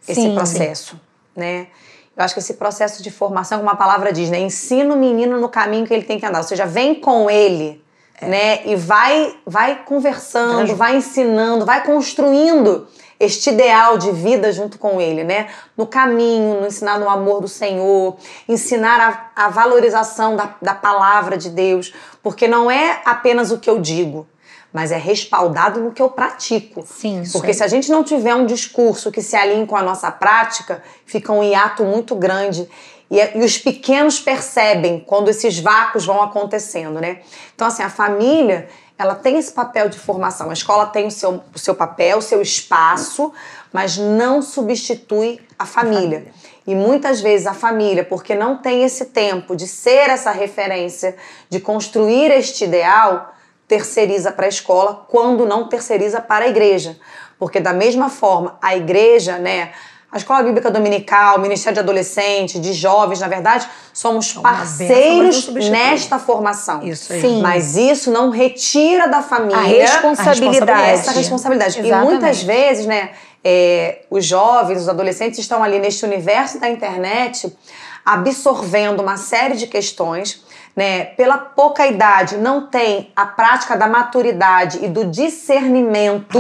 [0.05, 1.01] esse sim, processo, sim.
[1.39, 1.67] né?
[2.15, 4.39] Eu acho que esse processo de formação, como a palavra diz, né?
[4.39, 6.39] Ensina o menino no caminho que ele tem que andar.
[6.39, 7.81] Ou seja, vem com ele
[8.21, 8.27] é.
[8.27, 8.61] né?
[8.65, 12.87] E vai, vai conversando, vai ensinando, vai construindo
[13.19, 15.49] este ideal de vida junto com ele, né?
[15.75, 18.15] No caminho, no ensinar no amor do Senhor,
[18.47, 23.69] ensinar a, a valorização da, da palavra de Deus, porque não é apenas o que
[23.69, 24.25] eu digo,
[24.71, 26.85] mas é respaldado no que eu pratico.
[26.85, 27.23] Sim.
[27.33, 30.81] Porque se a gente não tiver um discurso que se alinhe com a nossa prática,
[31.05, 32.69] fica um hiato muito grande.
[33.09, 37.21] E, e, os pequenos percebem quando esses vácuos vão acontecendo, né?
[37.55, 38.67] Então, assim, a família,
[38.97, 40.49] ela tem esse papel de formação.
[40.49, 43.33] A escola tem o seu, o seu papel, o seu espaço,
[43.73, 45.97] mas não substitui a família.
[45.97, 46.33] a família.
[46.67, 51.15] E muitas vezes a família, porque não tem esse tempo de ser essa referência,
[51.49, 53.33] de construir este ideal,
[53.67, 56.95] terceiriza para a escola, quando não terceiriza para a igreja.
[57.39, 59.71] Porque da mesma forma, a igreja, né,
[60.11, 66.17] a Escola Bíblica Dominical, o Ministério de Adolescentes, de Jovens, na verdade, somos parceiros nesta
[66.17, 66.81] formação.
[66.81, 67.21] Isso aí.
[67.21, 67.41] Sim.
[67.41, 70.89] Mas isso não retira da família a responsabilidade.
[70.89, 71.79] Essa responsabilidade.
[71.79, 72.07] Exatamente.
[72.07, 73.11] E muitas vezes, né,
[73.43, 77.55] é, os jovens, os adolescentes estão ali neste universo da internet
[78.03, 80.43] absorvendo uma série de questões
[80.75, 86.39] né, pela pouca idade, não tem a prática da maturidade e do discernimento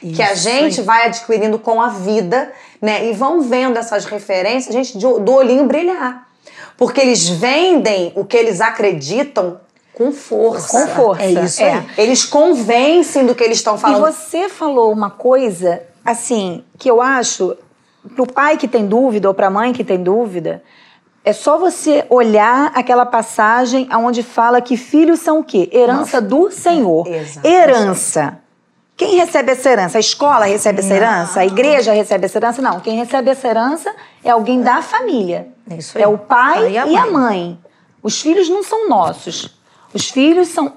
[0.00, 4.98] que a gente vai adquirindo com a vida, né, e vão vendo essas referências, gente,
[4.98, 6.26] do olhinho brilhar.
[6.76, 9.60] Porque eles vendem o que eles acreditam
[9.92, 10.80] com força.
[10.80, 11.22] Com força.
[11.22, 11.84] É isso é.
[11.98, 14.08] Eles convencem do que eles estão falando.
[14.08, 17.54] E você falou uma coisa, assim, que eu acho,
[18.16, 20.62] pro pai que tem dúvida ou pra mãe que tem dúvida,
[21.22, 25.68] é só você olhar aquela passagem onde fala que filhos são o quê?
[25.70, 26.22] Herança Nossa.
[26.22, 27.06] do Senhor.
[27.06, 28.38] É, herança.
[29.00, 29.96] Quem recebe essa herança?
[29.96, 31.40] A escola recebe essa herança?
[31.40, 32.60] A igreja recebe essa herança?
[32.60, 32.80] Não.
[32.80, 35.48] Quem recebe essa herança é alguém da família.
[35.70, 36.04] É isso aí.
[36.04, 37.58] É o pai e a, e a mãe.
[38.02, 39.58] Os filhos não são nossos.
[39.94, 40.74] Os filhos são.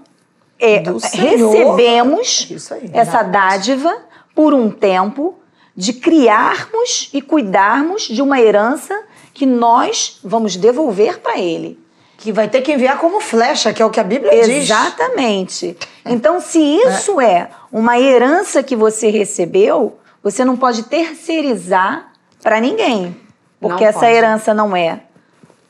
[0.57, 0.81] É,
[1.12, 3.93] recebemos aí, essa dádiva
[4.33, 5.38] por um tempo
[5.75, 11.77] de criarmos e cuidarmos de uma herança que nós vamos devolver para ele.
[12.23, 14.59] Que vai ter que enviar como flecha, que é o que a Bíblia Exatamente.
[14.59, 14.69] diz.
[14.69, 15.77] Exatamente.
[16.05, 17.33] Então, se isso é.
[17.33, 23.13] é uma herança que você recebeu, você não pode terceirizar para ninguém.
[23.59, 24.13] Porque não essa pode.
[24.13, 25.01] herança não é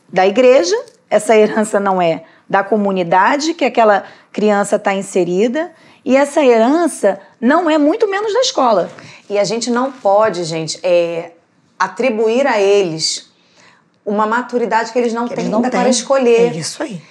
[0.08, 0.76] da igreja,
[1.10, 5.72] essa herança não é da comunidade que aquela criança está inserida
[6.06, 8.92] E essa herança não é muito menos da escola.
[9.28, 11.32] E a gente não pode, gente, é,
[11.80, 13.33] atribuir a eles
[14.06, 16.54] uma maturidade que eles não que têm eles não para escolher.
[16.54, 17.02] É isso aí.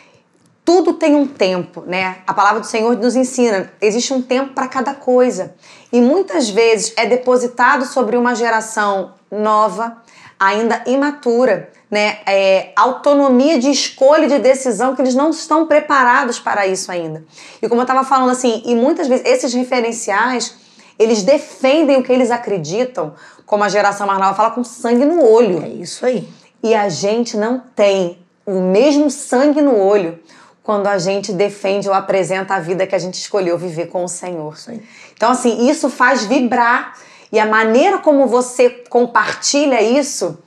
[0.65, 2.19] Tudo tem um tempo, né?
[2.27, 5.55] A palavra do Senhor nos ensina, existe um tempo para cada coisa.
[5.93, 9.97] E muitas vezes é depositado sobre uma geração nova,
[10.39, 12.19] ainda imatura, né?
[12.27, 17.25] É, autonomia de escolha e de decisão que eles não estão preparados para isso ainda.
[17.61, 20.55] E como eu estava falando assim, e muitas vezes esses referenciais
[20.99, 25.25] eles defendem o que eles acreditam, como a geração mais nova fala, com sangue no
[25.25, 25.63] olho.
[25.63, 26.29] É isso aí.
[26.63, 30.19] E a gente não tem o mesmo sangue no olho
[30.63, 34.09] quando a gente defende ou apresenta a vida que a gente escolheu viver com o
[34.09, 34.57] Senhor.
[34.57, 34.81] Sim.
[35.15, 36.97] Então, assim, isso faz vibrar.
[37.33, 40.39] E a maneira como você compartilha isso,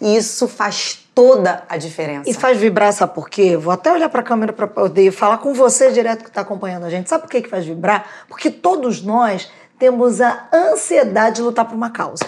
[0.00, 2.28] isso faz toda a diferença.
[2.28, 3.56] E faz vibrar, sabe por quê?
[3.56, 6.84] Vou até olhar para a câmera para poder falar com você direto que está acompanhando
[6.86, 7.08] a gente.
[7.08, 8.06] Sabe por que, que faz vibrar?
[8.28, 12.24] Porque todos nós temos a ansiedade de lutar por uma causa.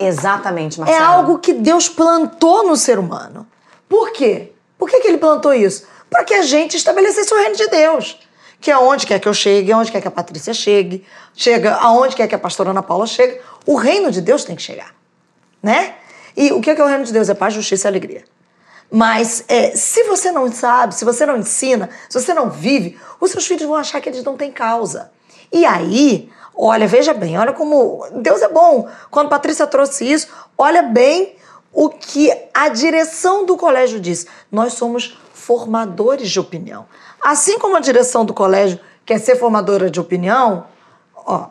[0.00, 1.02] Exatamente, é Marcelo.
[1.02, 3.46] É algo que Deus plantou no ser humano.
[3.86, 4.52] Por quê?
[4.78, 5.86] Por que, que ele plantou isso?
[6.08, 8.18] Para que a gente estabelecesse o reino de Deus.
[8.58, 12.26] Que aonde quer que eu chegue, aonde quer que a Patrícia chegue, chega aonde quer
[12.26, 14.94] que a pastora Ana Paula chegue, o reino de Deus tem que chegar.
[15.62, 15.94] Né?
[16.36, 17.28] E o que é, o reino de Deus?
[17.28, 18.24] É paz, justiça e alegria.
[18.90, 23.30] Mas é, se você não sabe, se você não ensina, se você não vive, os
[23.30, 25.12] seus filhos vão achar que eles não têm causa.
[25.52, 28.88] E aí, olha, veja bem, olha como Deus é bom.
[29.10, 31.36] Quando Patrícia trouxe isso, olha bem
[31.72, 34.26] o que a direção do colégio diz.
[34.50, 36.86] Nós somos formadores de opinião.
[37.22, 40.66] Assim como a direção do colégio quer ser formadora de opinião,
[41.14, 41.48] ó,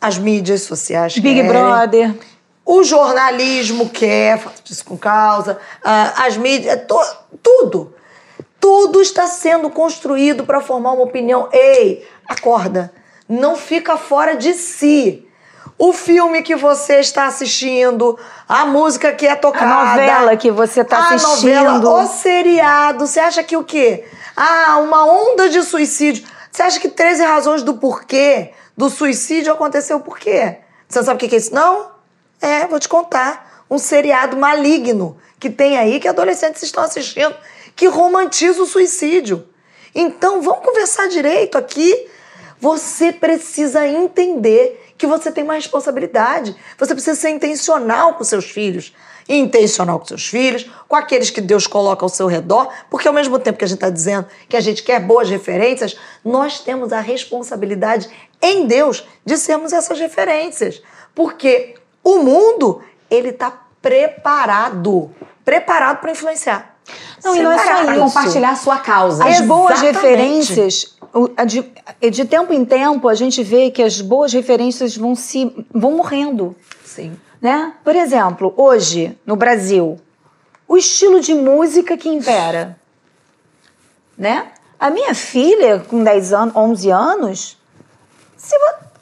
[0.00, 2.14] as mídias sociais Big querem, Brother.
[2.64, 7.00] O jornalismo quer, faz isso com causa, as mídias, to,
[7.42, 7.94] tudo.
[8.60, 11.48] Tudo está sendo construído para formar uma opinião.
[11.50, 12.92] Ei, acorda
[13.30, 15.26] não fica fora de si.
[15.78, 20.82] O filme que você está assistindo, a música que é tocada, a novela que você
[20.82, 24.04] está assistindo, a novela, o seriado, você acha que o quê?
[24.36, 26.26] Ah, uma onda de suicídio.
[26.50, 30.58] Você acha que 13 razões do porquê do suicídio aconteceu por quê?
[30.88, 31.54] Você sabe o que é isso?
[31.54, 31.92] Não?
[32.40, 33.64] É, vou te contar.
[33.70, 37.34] Um seriado maligno que tem aí que adolescentes estão assistindo
[37.76, 39.48] que romantiza o suicídio.
[39.94, 42.08] Então, vamos conversar direito aqui
[42.60, 46.54] você precisa entender que você tem uma responsabilidade.
[46.78, 48.94] Você precisa ser intencional com seus filhos.
[49.28, 53.38] Intencional com seus filhos, com aqueles que Deus coloca ao seu redor, porque ao mesmo
[53.38, 57.00] tempo que a gente está dizendo que a gente quer boas referências, nós temos a
[57.00, 58.10] responsabilidade
[58.42, 60.82] em Deus de sermos essas referências.
[61.14, 65.14] Porque o mundo, ele está preparado
[65.50, 66.69] preparado para influenciar.
[67.24, 68.00] Não, e não é só isso.
[68.00, 69.24] compartilhar a sua causa.
[69.24, 70.96] As boas referências,
[71.46, 75.92] de, de tempo em tempo, a gente vê que as boas referências vão se vão
[75.92, 76.56] morrendo.
[76.84, 77.16] Sim.
[77.40, 77.74] Né?
[77.84, 79.98] Por exemplo, hoje, no Brasil,
[80.68, 82.78] o estilo de música que impera.
[84.16, 84.48] Né?
[84.78, 87.58] A minha filha, com 10 anos, 11 anos,
[88.36, 88.54] se,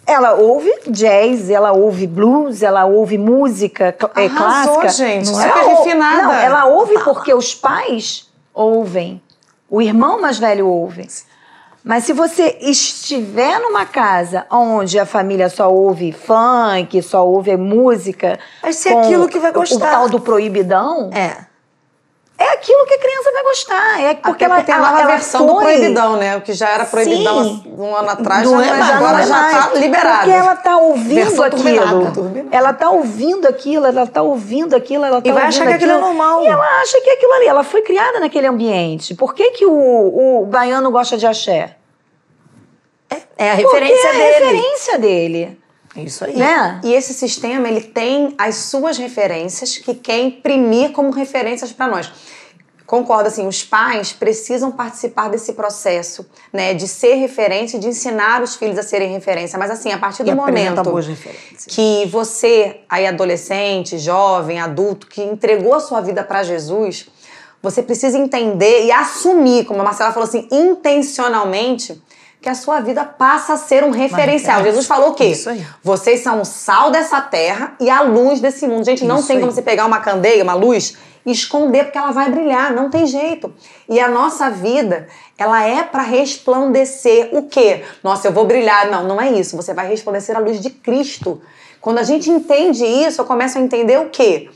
[0.09, 4.89] ela ouve jazz, ela ouve blues, ela ouve música é, Arrasou, clássica.
[4.89, 5.31] gente.
[5.31, 6.23] Não é refinada.
[6.23, 9.21] Não, ela ouve porque os pais ouvem.
[9.69, 11.07] O irmão mais velho ouve.
[11.85, 18.39] Mas se você estiver numa casa onde a família só ouve funk, só ouve música.
[18.63, 19.77] Vai ser aquilo que vai gostar.
[19.77, 21.11] O tal do proibidão.
[21.13, 21.48] É
[22.39, 24.01] é aquilo que a criança vai gostar.
[24.01, 25.49] É porque Até ela tem a nova ela versão foi...
[25.49, 26.37] do proibidão, né?
[26.37, 27.65] O que já era proibidão Sim.
[27.77, 30.19] um ano atrás, já, é, já agora já está liberado.
[30.19, 32.13] Porque ela está ouvindo versão aquilo.
[32.13, 32.57] Turbinada.
[32.57, 35.93] Ela está ouvindo aquilo, ela está ouvindo aquilo, ela está E vai achar que aquilo
[35.93, 36.45] é normal.
[36.45, 37.47] E ela acha que aquilo ali.
[37.47, 39.17] Ela foi criada naquele ambiente.
[39.17, 41.75] Por que, que o, o baiano gosta de axé?
[43.11, 44.23] É, é a referência Porque dele.
[44.23, 45.61] É a referência dele.
[45.97, 46.37] Isso aí.
[46.37, 46.81] Né?
[46.85, 52.11] E esse sistema, ele tem as suas referências que quer imprimir como referências para nós
[52.89, 58.43] concordo, assim, os pais precisam participar desse processo, né, de ser referência e de ensinar
[58.43, 59.59] os filhos a serem referência.
[59.59, 60.83] Mas, assim, a partir do e momento
[61.69, 67.11] que você, aí adolescente, jovem, adulto, que entregou a sua vida para Jesus,
[67.63, 72.03] você precisa entender e assumir, como a Marcela falou assim, intencionalmente,
[72.41, 74.63] que a sua vida passa a ser um referencial.
[74.63, 75.33] Jesus falou o quê?
[75.83, 78.85] Vocês são o sal dessa terra e a luz desse mundo.
[78.85, 79.43] Gente, não Isso tem aí.
[79.43, 83.53] como você pegar uma candeia, uma luz esconder porque ela vai brilhar, não tem jeito.
[83.89, 87.85] E a nossa vida, ela é para resplandecer o quê?
[88.03, 88.91] Nossa, eu vou brilhar.
[88.91, 89.57] Não, não é isso.
[89.57, 91.43] Você vai resplandecer a luz de Cristo.
[91.81, 94.49] Quando a gente entende isso, eu começo a entender o quê?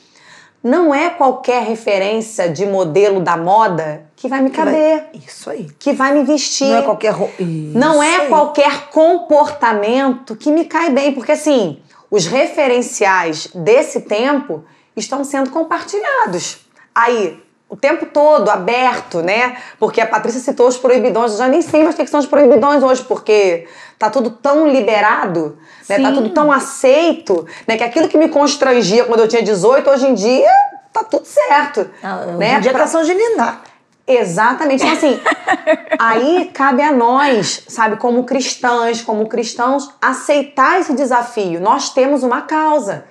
[0.62, 5.01] Não é qualquer referência de modelo da moda que vai me caber.
[5.01, 5.66] Vai, isso aí.
[5.81, 6.68] Que vai me vestir.
[6.68, 7.35] Não é qualquer roupa.
[7.41, 8.29] Não é aí.
[8.29, 14.64] qualquer comportamento que me cai bem, porque assim, os referenciais desse tempo
[14.95, 16.59] estão sendo compartilhados.
[16.95, 19.57] Aí, o tempo todo aberto, né?
[19.81, 22.27] Porque a Patrícia citou os proibidões, eu já nem sei mais o que são os
[22.27, 23.66] proibidões hoje, porque
[23.99, 25.59] tá tudo tão liberado,
[25.89, 25.99] né?
[25.99, 27.77] Tá tudo tão aceito, né?
[27.77, 30.53] Que aquilo que me constrangia quando eu tinha 18, hoje em dia
[30.93, 31.91] tá tudo certo.
[32.01, 32.51] Ah, né?
[32.51, 32.87] Hoje em dia pra...
[32.87, 33.72] São Gilina.
[34.07, 34.82] Exatamente.
[34.82, 35.20] Então, assim,
[35.98, 41.61] aí cabe a nós, sabe, como cristãs, como cristãos, aceitar esse desafio.
[41.61, 43.05] Nós temos uma causa.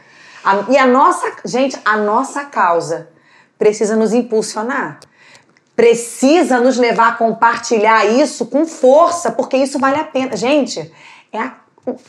[0.44, 3.10] A, e a nossa, gente, a nossa causa
[3.58, 5.00] precisa nos impulsionar.
[5.76, 10.36] Precisa nos levar a compartilhar isso com força, porque isso vale a pena.
[10.36, 10.92] Gente,
[11.32, 11.54] é a,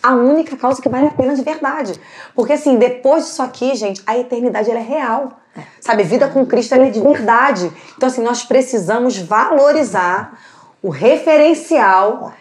[0.02, 1.98] a única causa que vale a pena de verdade.
[2.34, 5.41] Porque assim, depois disso aqui, gente, a eternidade ela é real.
[5.56, 5.60] É.
[5.80, 7.70] Sabe, vida com Cristo é de verdade.
[7.96, 10.38] Então, assim, nós precisamos valorizar
[10.82, 12.32] o referencial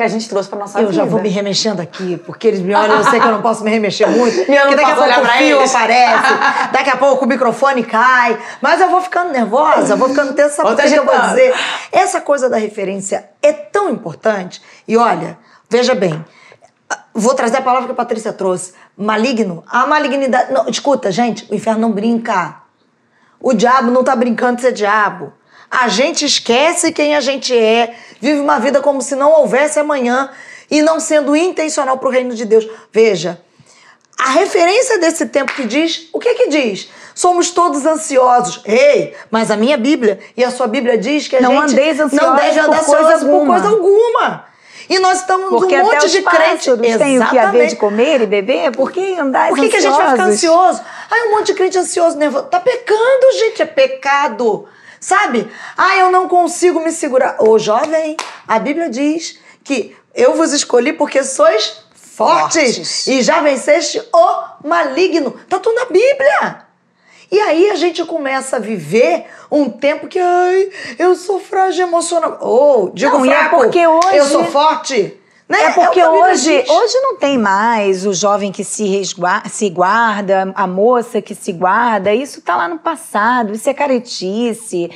[0.00, 1.02] que a gente trouxe para nossa eu vida.
[1.02, 3.42] Eu já vou me remexendo aqui, porque eles me olham, eu sei que eu não
[3.42, 4.34] posso me remexer muito.
[4.34, 6.34] porque daqui a pouco o fio aparece,
[6.72, 8.38] daqui a pouco o microfone cai.
[8.62, 11.54] Mas eu vou ficando nervosa, vou ficando tensa, porque que eu vou dizer.
[11.92, 14.62] Essa coisa da referência é tão importante.
[14.88, 15.36] E olha,
[15.68, 16.24] veja bem,
[17.12, 18.72] vou trazer a palavra que a Patrícia trouxe.
[18.96, 19.62] Maligno.
[19.68, 20.52] A malignidade.
[20.52, 22.59] Não, escuta, gente, o inferno não brinca.
[23.40, 25.32] O diabo não tá brincando de ser diabo.
[25.70, 30.30] A gente esquece quem a gente é, vive uma vida como se não houvesse amanhã
[30.70, 32.68] e não sendo intencional para o reino de Deus.
[32.92, 33.40] Veja,
[34.18, 36.90] a referência desse tempo que diz, o que que diz?
[37.14, 38.62] Somos todos ansiosos.
[38.64, 41.76] Ei, mas a minha Bíblia e a sua Bíblia diz que a não gente
[42.12, 44.44] não deve andar ansioso por coisa alguma.
[44.90, 46.64] E nós estamos Porque um monte de crentes.
[46.98, 48.72] Tem o que haver de comer e beber?
[48.72, 50.82] Por que andar Por que, que a gente vai ficar ansioso?
[51.10, 52.44] Ai, um monte de crente ansioso, nervoso.
[52.44, 54.68] Tá pecando, gente, é pecado.
[55.00, 55.50] Sabe?
[55.76, 57.36] Ah, eu não consigo me segurar.
[57.40, 63.06] Ô, jovem, a Bíblia diz que eu vos escolhi porque sois fortes, fortes.
[63.06, 65.32] e já venceste o maligno.
[65.48, 66.64] Tá tudo na Bíblia.
[67.30, 72.38] E aí a gente começa a viver um tempo que, ai, eu sou frágil emocional.
[72.40, 74.16] Ou, oh, digo não, é fraco, é porque hoje...
[74.16, 75.19] eu sou forte.
[75.50, 75.64] Né?
[75.64, 80.52] É porque é hoje, hoje não tem mais o jovem que se, resguarda, se guarda,
[80.54, 82.14] a moça que se guarda.
[82.14, 84.88] Isso está lá no passado, isso é caretice.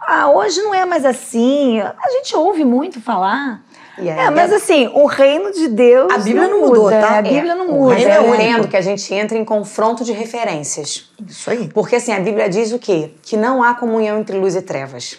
[0.00, 1.78] Ah, hoje não é mais assim.
[1.80, 3.62] A gente ouve muito falar.
[3.96, 6.12] Yeah, é, mas assim, o reino de Deus.
[6.12, 7.18] A Bíblia não, mudou, muda, tá?
[7.18, 7.54] A Bíblia é.
[7.54, 7.94] não muda.
[7.94, 11.08] Mas eu entendo que a gente entra em confronto de referências.
[11.24, 11.68] Isso aí.
[11.68, 13.12] Porque assim, a Bíblia diz o quê?
[13.22, 15.18] Que não há comunhão entre luz e trevas.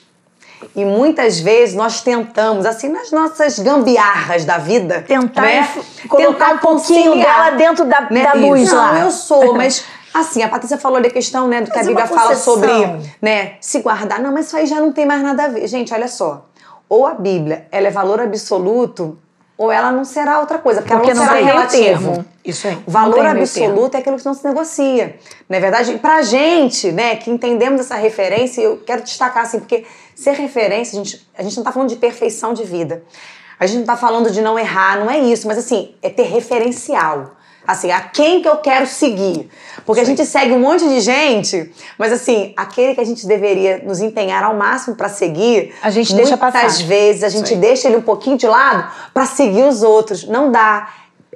[0.76, 5.70] E muitas vezes nós tentamos, assim, nas nossas gambiarras da vida, tentar né?
[6.08, 8.24] colocar tentar um pouquinho dela dentro da, né?
[8.24, 9.00] da luz Não, lá.
[9.00, 9.84] eu sou, mas
[10.14, 12.70] assim, a Patrícia falou da questão, né, do que mas a Bíblia fala sobre,
[13.22, 14.20] né, se guardar.
[14.20, 15.68] Não, mas isso aí já não tem mais nada a ver.
[15.68, 16.46] Gente, olha só.
[16.90, 19.18] Ou a Bíblia, ela é valor absoluto,
[19.62, 22.26] ou ela não será outra coisa, porque, porque ela não, não será relativo.
[22.44, 22.80] Isso aí.
[22.84, 25.20] O valor absoluto é aquilo que não se negocia.
[25.48, 29.86] Na é verdade, pra gente, né, que entendemos essa referência, eu quero destacar assim, porque
[30.16, 33.04] ser referência, a gente, a gente não está falando de perfeição de vida.
[33.60, 36.24] A gente não está falando de não errar, não é isso, mas assim, é ter
[36.24, 37.36] referencial.
[37.66, 39.50] Assim, a quem que eu quero seguir.
[39.86, 40.12] Porque Sim.
[40.14, 44.02] a gente segue um monte de gente, mas assim, aquele que a gente deveria nos
[44.02, 46.64] empenhar ao máximo para seguir, a gente deixa passar.
[46.64, 47.60] Muitas vezes a gente Sim.
[47.60, 50.28] deixa ele um pouquinho de lado para seguir os outros.
[50.28, 50.90] Não dá.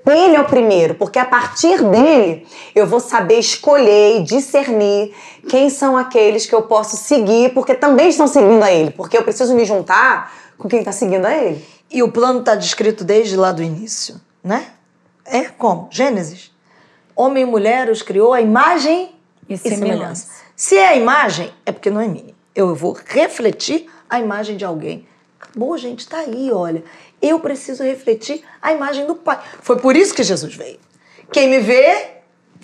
[0.07, 2.45] Ele é o primeiro, porque a partir dele
[2.75, 5.15] eu vou saber escolher e discernir
[5.49, 9.23] quem são aqueles que eu posso seguir, porque também estão seguindo a ele, porque eu
[9.23, 11.65] preciso me juntar com quem está seguindo a ele.
[11.89, 14.67] E o plano está descrito desde lá do início, né?
[15.25, 15.87] É como?
[15.91, 16.51] Gênesis.
[17.15, 19.15] Homem e mulher os criou a imagem
[19.49, 20.29] e, e semelhança.
[20.55, 22.33] Se é a imagem, é porque não é minha.
[22.53, 25.07] Eu vou refletir a imagem de alguém.
[25.39, 26.83] Acabou, gente, tá aí, olha.
[27.21, 29.39] Eu preciso refletir a imagem do Pai.
[29.61, 30.79] Foi por isso que Jesus veio.
[31.31, 32.14] Quem me vê,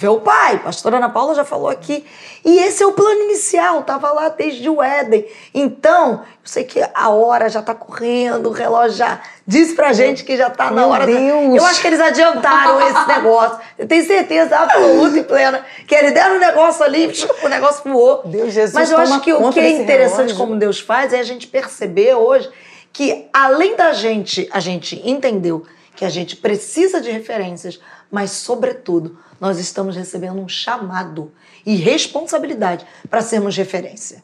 [0.01, 0.55] vê o Pai.
[0.55, 2.03] A pastora Ana Paula já falou aqui.
[2.43, 5.25] E esse é o plano inicial, estava lá desde o Éden.
[5.53, 10.23] Então, eu sei que a hora já está correndo, o relógio já disse pra gente
[10.23, 11.05] que já está na hora.
[11.05, 11.55] Deus.
[11.55, 13.59] Eu acho que eles adiantaram esse negócio.
[13.77, 17.11] Eu tenho certeza absoluta e plena que eles deram o um negócio ali,
[17.43, 18.23] o negócio voou.
[18.25, 20.37] Deus, Jesus, Mas eu acho que o que é interessante relógio.
[20.37, 22.49] como Deus faz é a gente perceber hoje
[22.91, 25.63] que além da gente, a gente entendeu
[25.95, 27.79] que a gente precisa de referências,
[28.11, 31.31] mas sobretudo, nós estamos recebendo um chamado
[31.65, 34.23] e responsabilidade para sermos referência.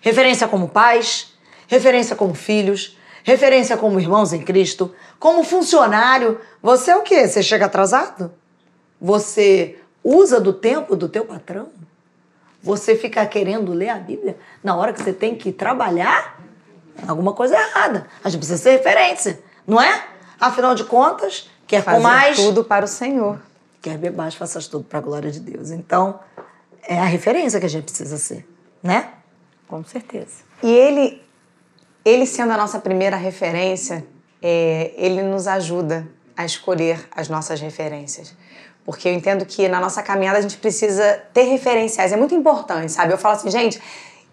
[0.00, 1.34] Referência como pais,
[1.66, 6.40] referência como filhos, referência como irmãos em Cristo, como funcionário.
[6.62, 7.28] Você é o quê?
[7.28, 8.32] Você chega atrasado?
[9.00, 11.68] Você usa do tempo do teu patrão?
[12.62, 16.38] Você fica querendo ler a Bíblia na hora que você tem que trabalhar?
[17.06, 18.06] alguma coisa errada.
[18.24, 20.04] A gente precisa ser referência, não é?
[20.40, 23.40] Afinal de contas, quer Fazer tudo para o Senhor.
[23.80, 25.70] Quer beber faças tudo para a glória de Deus.
[25.70, 26.18] Então,
[26.82, 28.48] é a referência que a gente precisa ser,
[28.82, 29.10] né?
[29.68, 30.42] Com certeza.
[30.62, 31.22] E ele,
[32.04, 34.04] ele sendo a nossa primeira referência,
[34.42, 38.34] é, ele nos ajuda a escolher as nossas referências.
[38.84, 42.10] Porque eu entendo que na nossa caminhada a gente precisa ter referenciais.
[42.10, 43.12] É muito importante, sabe?
[43.12, 43.80] Eu falo assim, gente,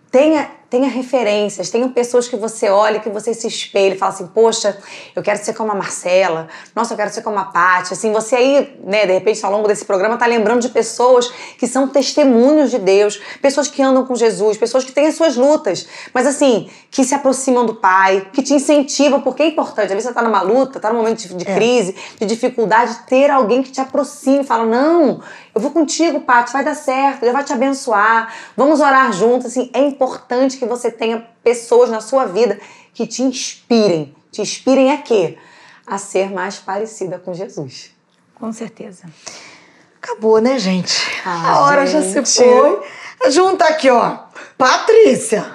[0.10, 4.28] tenha, tenha referências, tenha pessoas que você olha, que você se espelha e fala assim,
[4.28, 4.78] poxa,
[5.16, 7.94] eu quero ser como a Marcela, nossa, eu quero ser como a Paty.
[7.94, 11.68] Assim, você aí, né, de repente, ao longo desse programa, tá lembrando de pessoas que
[11.68, 15.88] são testemunhos de Deus, pessoas que andam com Jesus, pessoas que têm as suas lutas,
[16.14, 19.86] mas assim, que se aproximam do Pai, que te incentivam, porque é importante.
[19.86, 23.30] Às vezes você tá numa luta, tá num momento de, de crise, de dificuldade, ter
[23.30, 25.22] alguém que te aproxime fala, não,
[25.54, 29.48] eu vou contigo, Paty, vai dar certo, Deus vai te abençoar, vamos orar juntos.
[29.48, 32.60] Assim, é importante que você tenha pessoas na sua vida
[32.94, 34.16] que te inspirem.
[34.32, 35.38] Te inspirem a quê?
[35.86, 37.92] A ser mais parecida com Jesus.
[38.34, 39.04] Com certeza.
[40.02, 40.94] Acabou, né, gente?
[41.26, 42.28] Ah, a hora já gente.
[42.28, 42.84] se foi.
[43.30, 44.26] Junta aqui, ó.
[44.58, 45.46] Patrícia,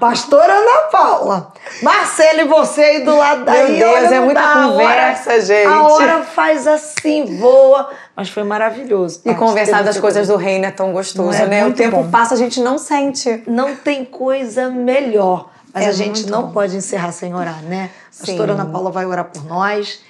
[0.00, 1.52] pastora Ana Paula,
[1.82, 3.78] Marcela e você aí do lado daí.
[3.78, 5.66] Deus, olha, é muita conversa, hora, gente.
[5.66, 7.90] A hora faz assim, voa.
[8.16, 9.20] Mas foi maravilhoso.
[9.26, 11.66] E conversar das coisas do reino é tão gostoso, é né?
[11.66, 12.10] O tempo bom.
[12.10, 13.42] passa, a gente não sente.
[13.46, 15.50] Não tem coisa melhor.
[15.74, 16.52] Mas É a gente não bom.
[16.52, 17.90] pode encerrar sem orar, né?
[18.14, 20.00] A pastora Ana Paula vai orar por nós,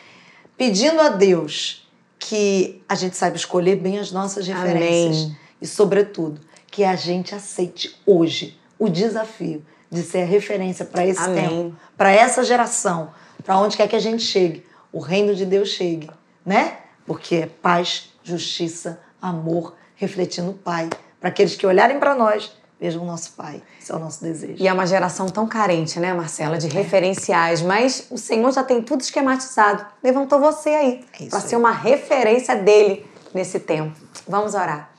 [0.57, 1.85] pedindo a Deus
[2.21, 5.25] que a gente saiba escolher bem as nossas referências.
[5.25, 5.37] Amém.
[5.61, 6.41] E, sobretudo,
[6.71, 11.49] que a gente aceite hoje o desafio de ser a referência para esse Amém.
[11.49, 13.11] tempo, para essa geração,
[13.45, 16.09] para onde quer que a gente chegue, o reino de Deus chegue,
[16.45, 16.79] né?
[17.07, 20.89] Porque é paz, justiça, amor, refletindo o Pai.
[21.21, 23.63] Para aqueles que olharem para nós, vejam o nosso Pai.
[23.81, 24.57] Esse é o nosso desejo.
[24.59, 28.83] E é uma geração tão carente, né, Marcela, de referenciais, mas o Senhor já tem
[28.83, 29.87] tudo esquematizado.
[30.03, 33.97] Levantou você aí É para ser uma referência dele nesse tempo.
[34.27, 34.91] Vamos orar.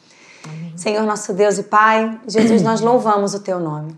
[0.75, 3.97] Senhor, nosso Deus e Pai, Jesus, nós louvamos o teu nome.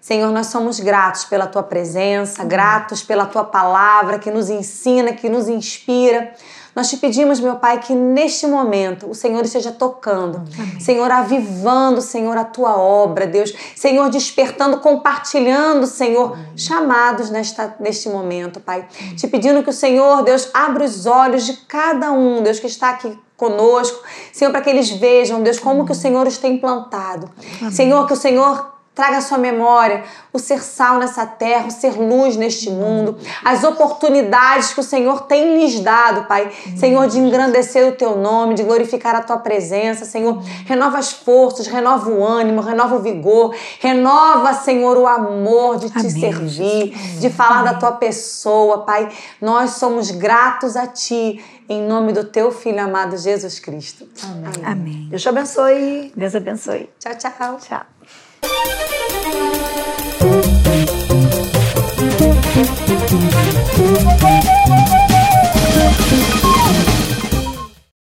[0.00, 5.28] Senhor, nós somos gratos pela tua presença, gratos pela tua palavra que nos ensina, que
[5.28, 6.32] nos inspira.
[6.74, 10.42] Nós te pedimos, meu Pai, que neste momento o Senhor esteja tocando,
[10.78, 18.60] Senhor, avivando, Senhor, a tua obra, Deus, Senhor, despertando, compartilhando, Senhor, chamados nesta, neste momento,
[18.60, 18.86] Pai.
[19.16, 22.90] Te pedindo que o Senhor, Deus, abra os olhos de cada um, Deus, que está
[22.90, 24.02] aqui conosco,
[24.32, 27.30] Senhor, para que eles vejam, Deus, como que o Senhor os tem plantado.
[27.70, 31.98] Senhor, que o Senhor traga à sua memória o ser sal nessa terra, o ser
[31.98, 36.52] luz neste mundo, as oportunidades que o Senhor tem lhes dado, Pai.
[36.76, 40.42] Senhor, de engrandecer o teu nome, de glorificar a tua presença, Senhor.
[40.66, 45.98] Renova as forças, renova o ânimo, renova o vigor, renova, Senhor, o amor de te
[45.98, 49.08] Amém, servir, de falar da tua pessoa, Pai.
[49.40, 54.06] Nós somos gratos a ti, em nome do teu filho amado Jesus Cristo.
[54.22, 54.52] Amém.
[54.62, 55.08] Amém.
[55.08, 56.12] Deus te abençoe.
[56.14, 56.90] Deus abençoe.
[56.98, 57.58] Tchau, tchau.
[57.58, 57.86] Tchau.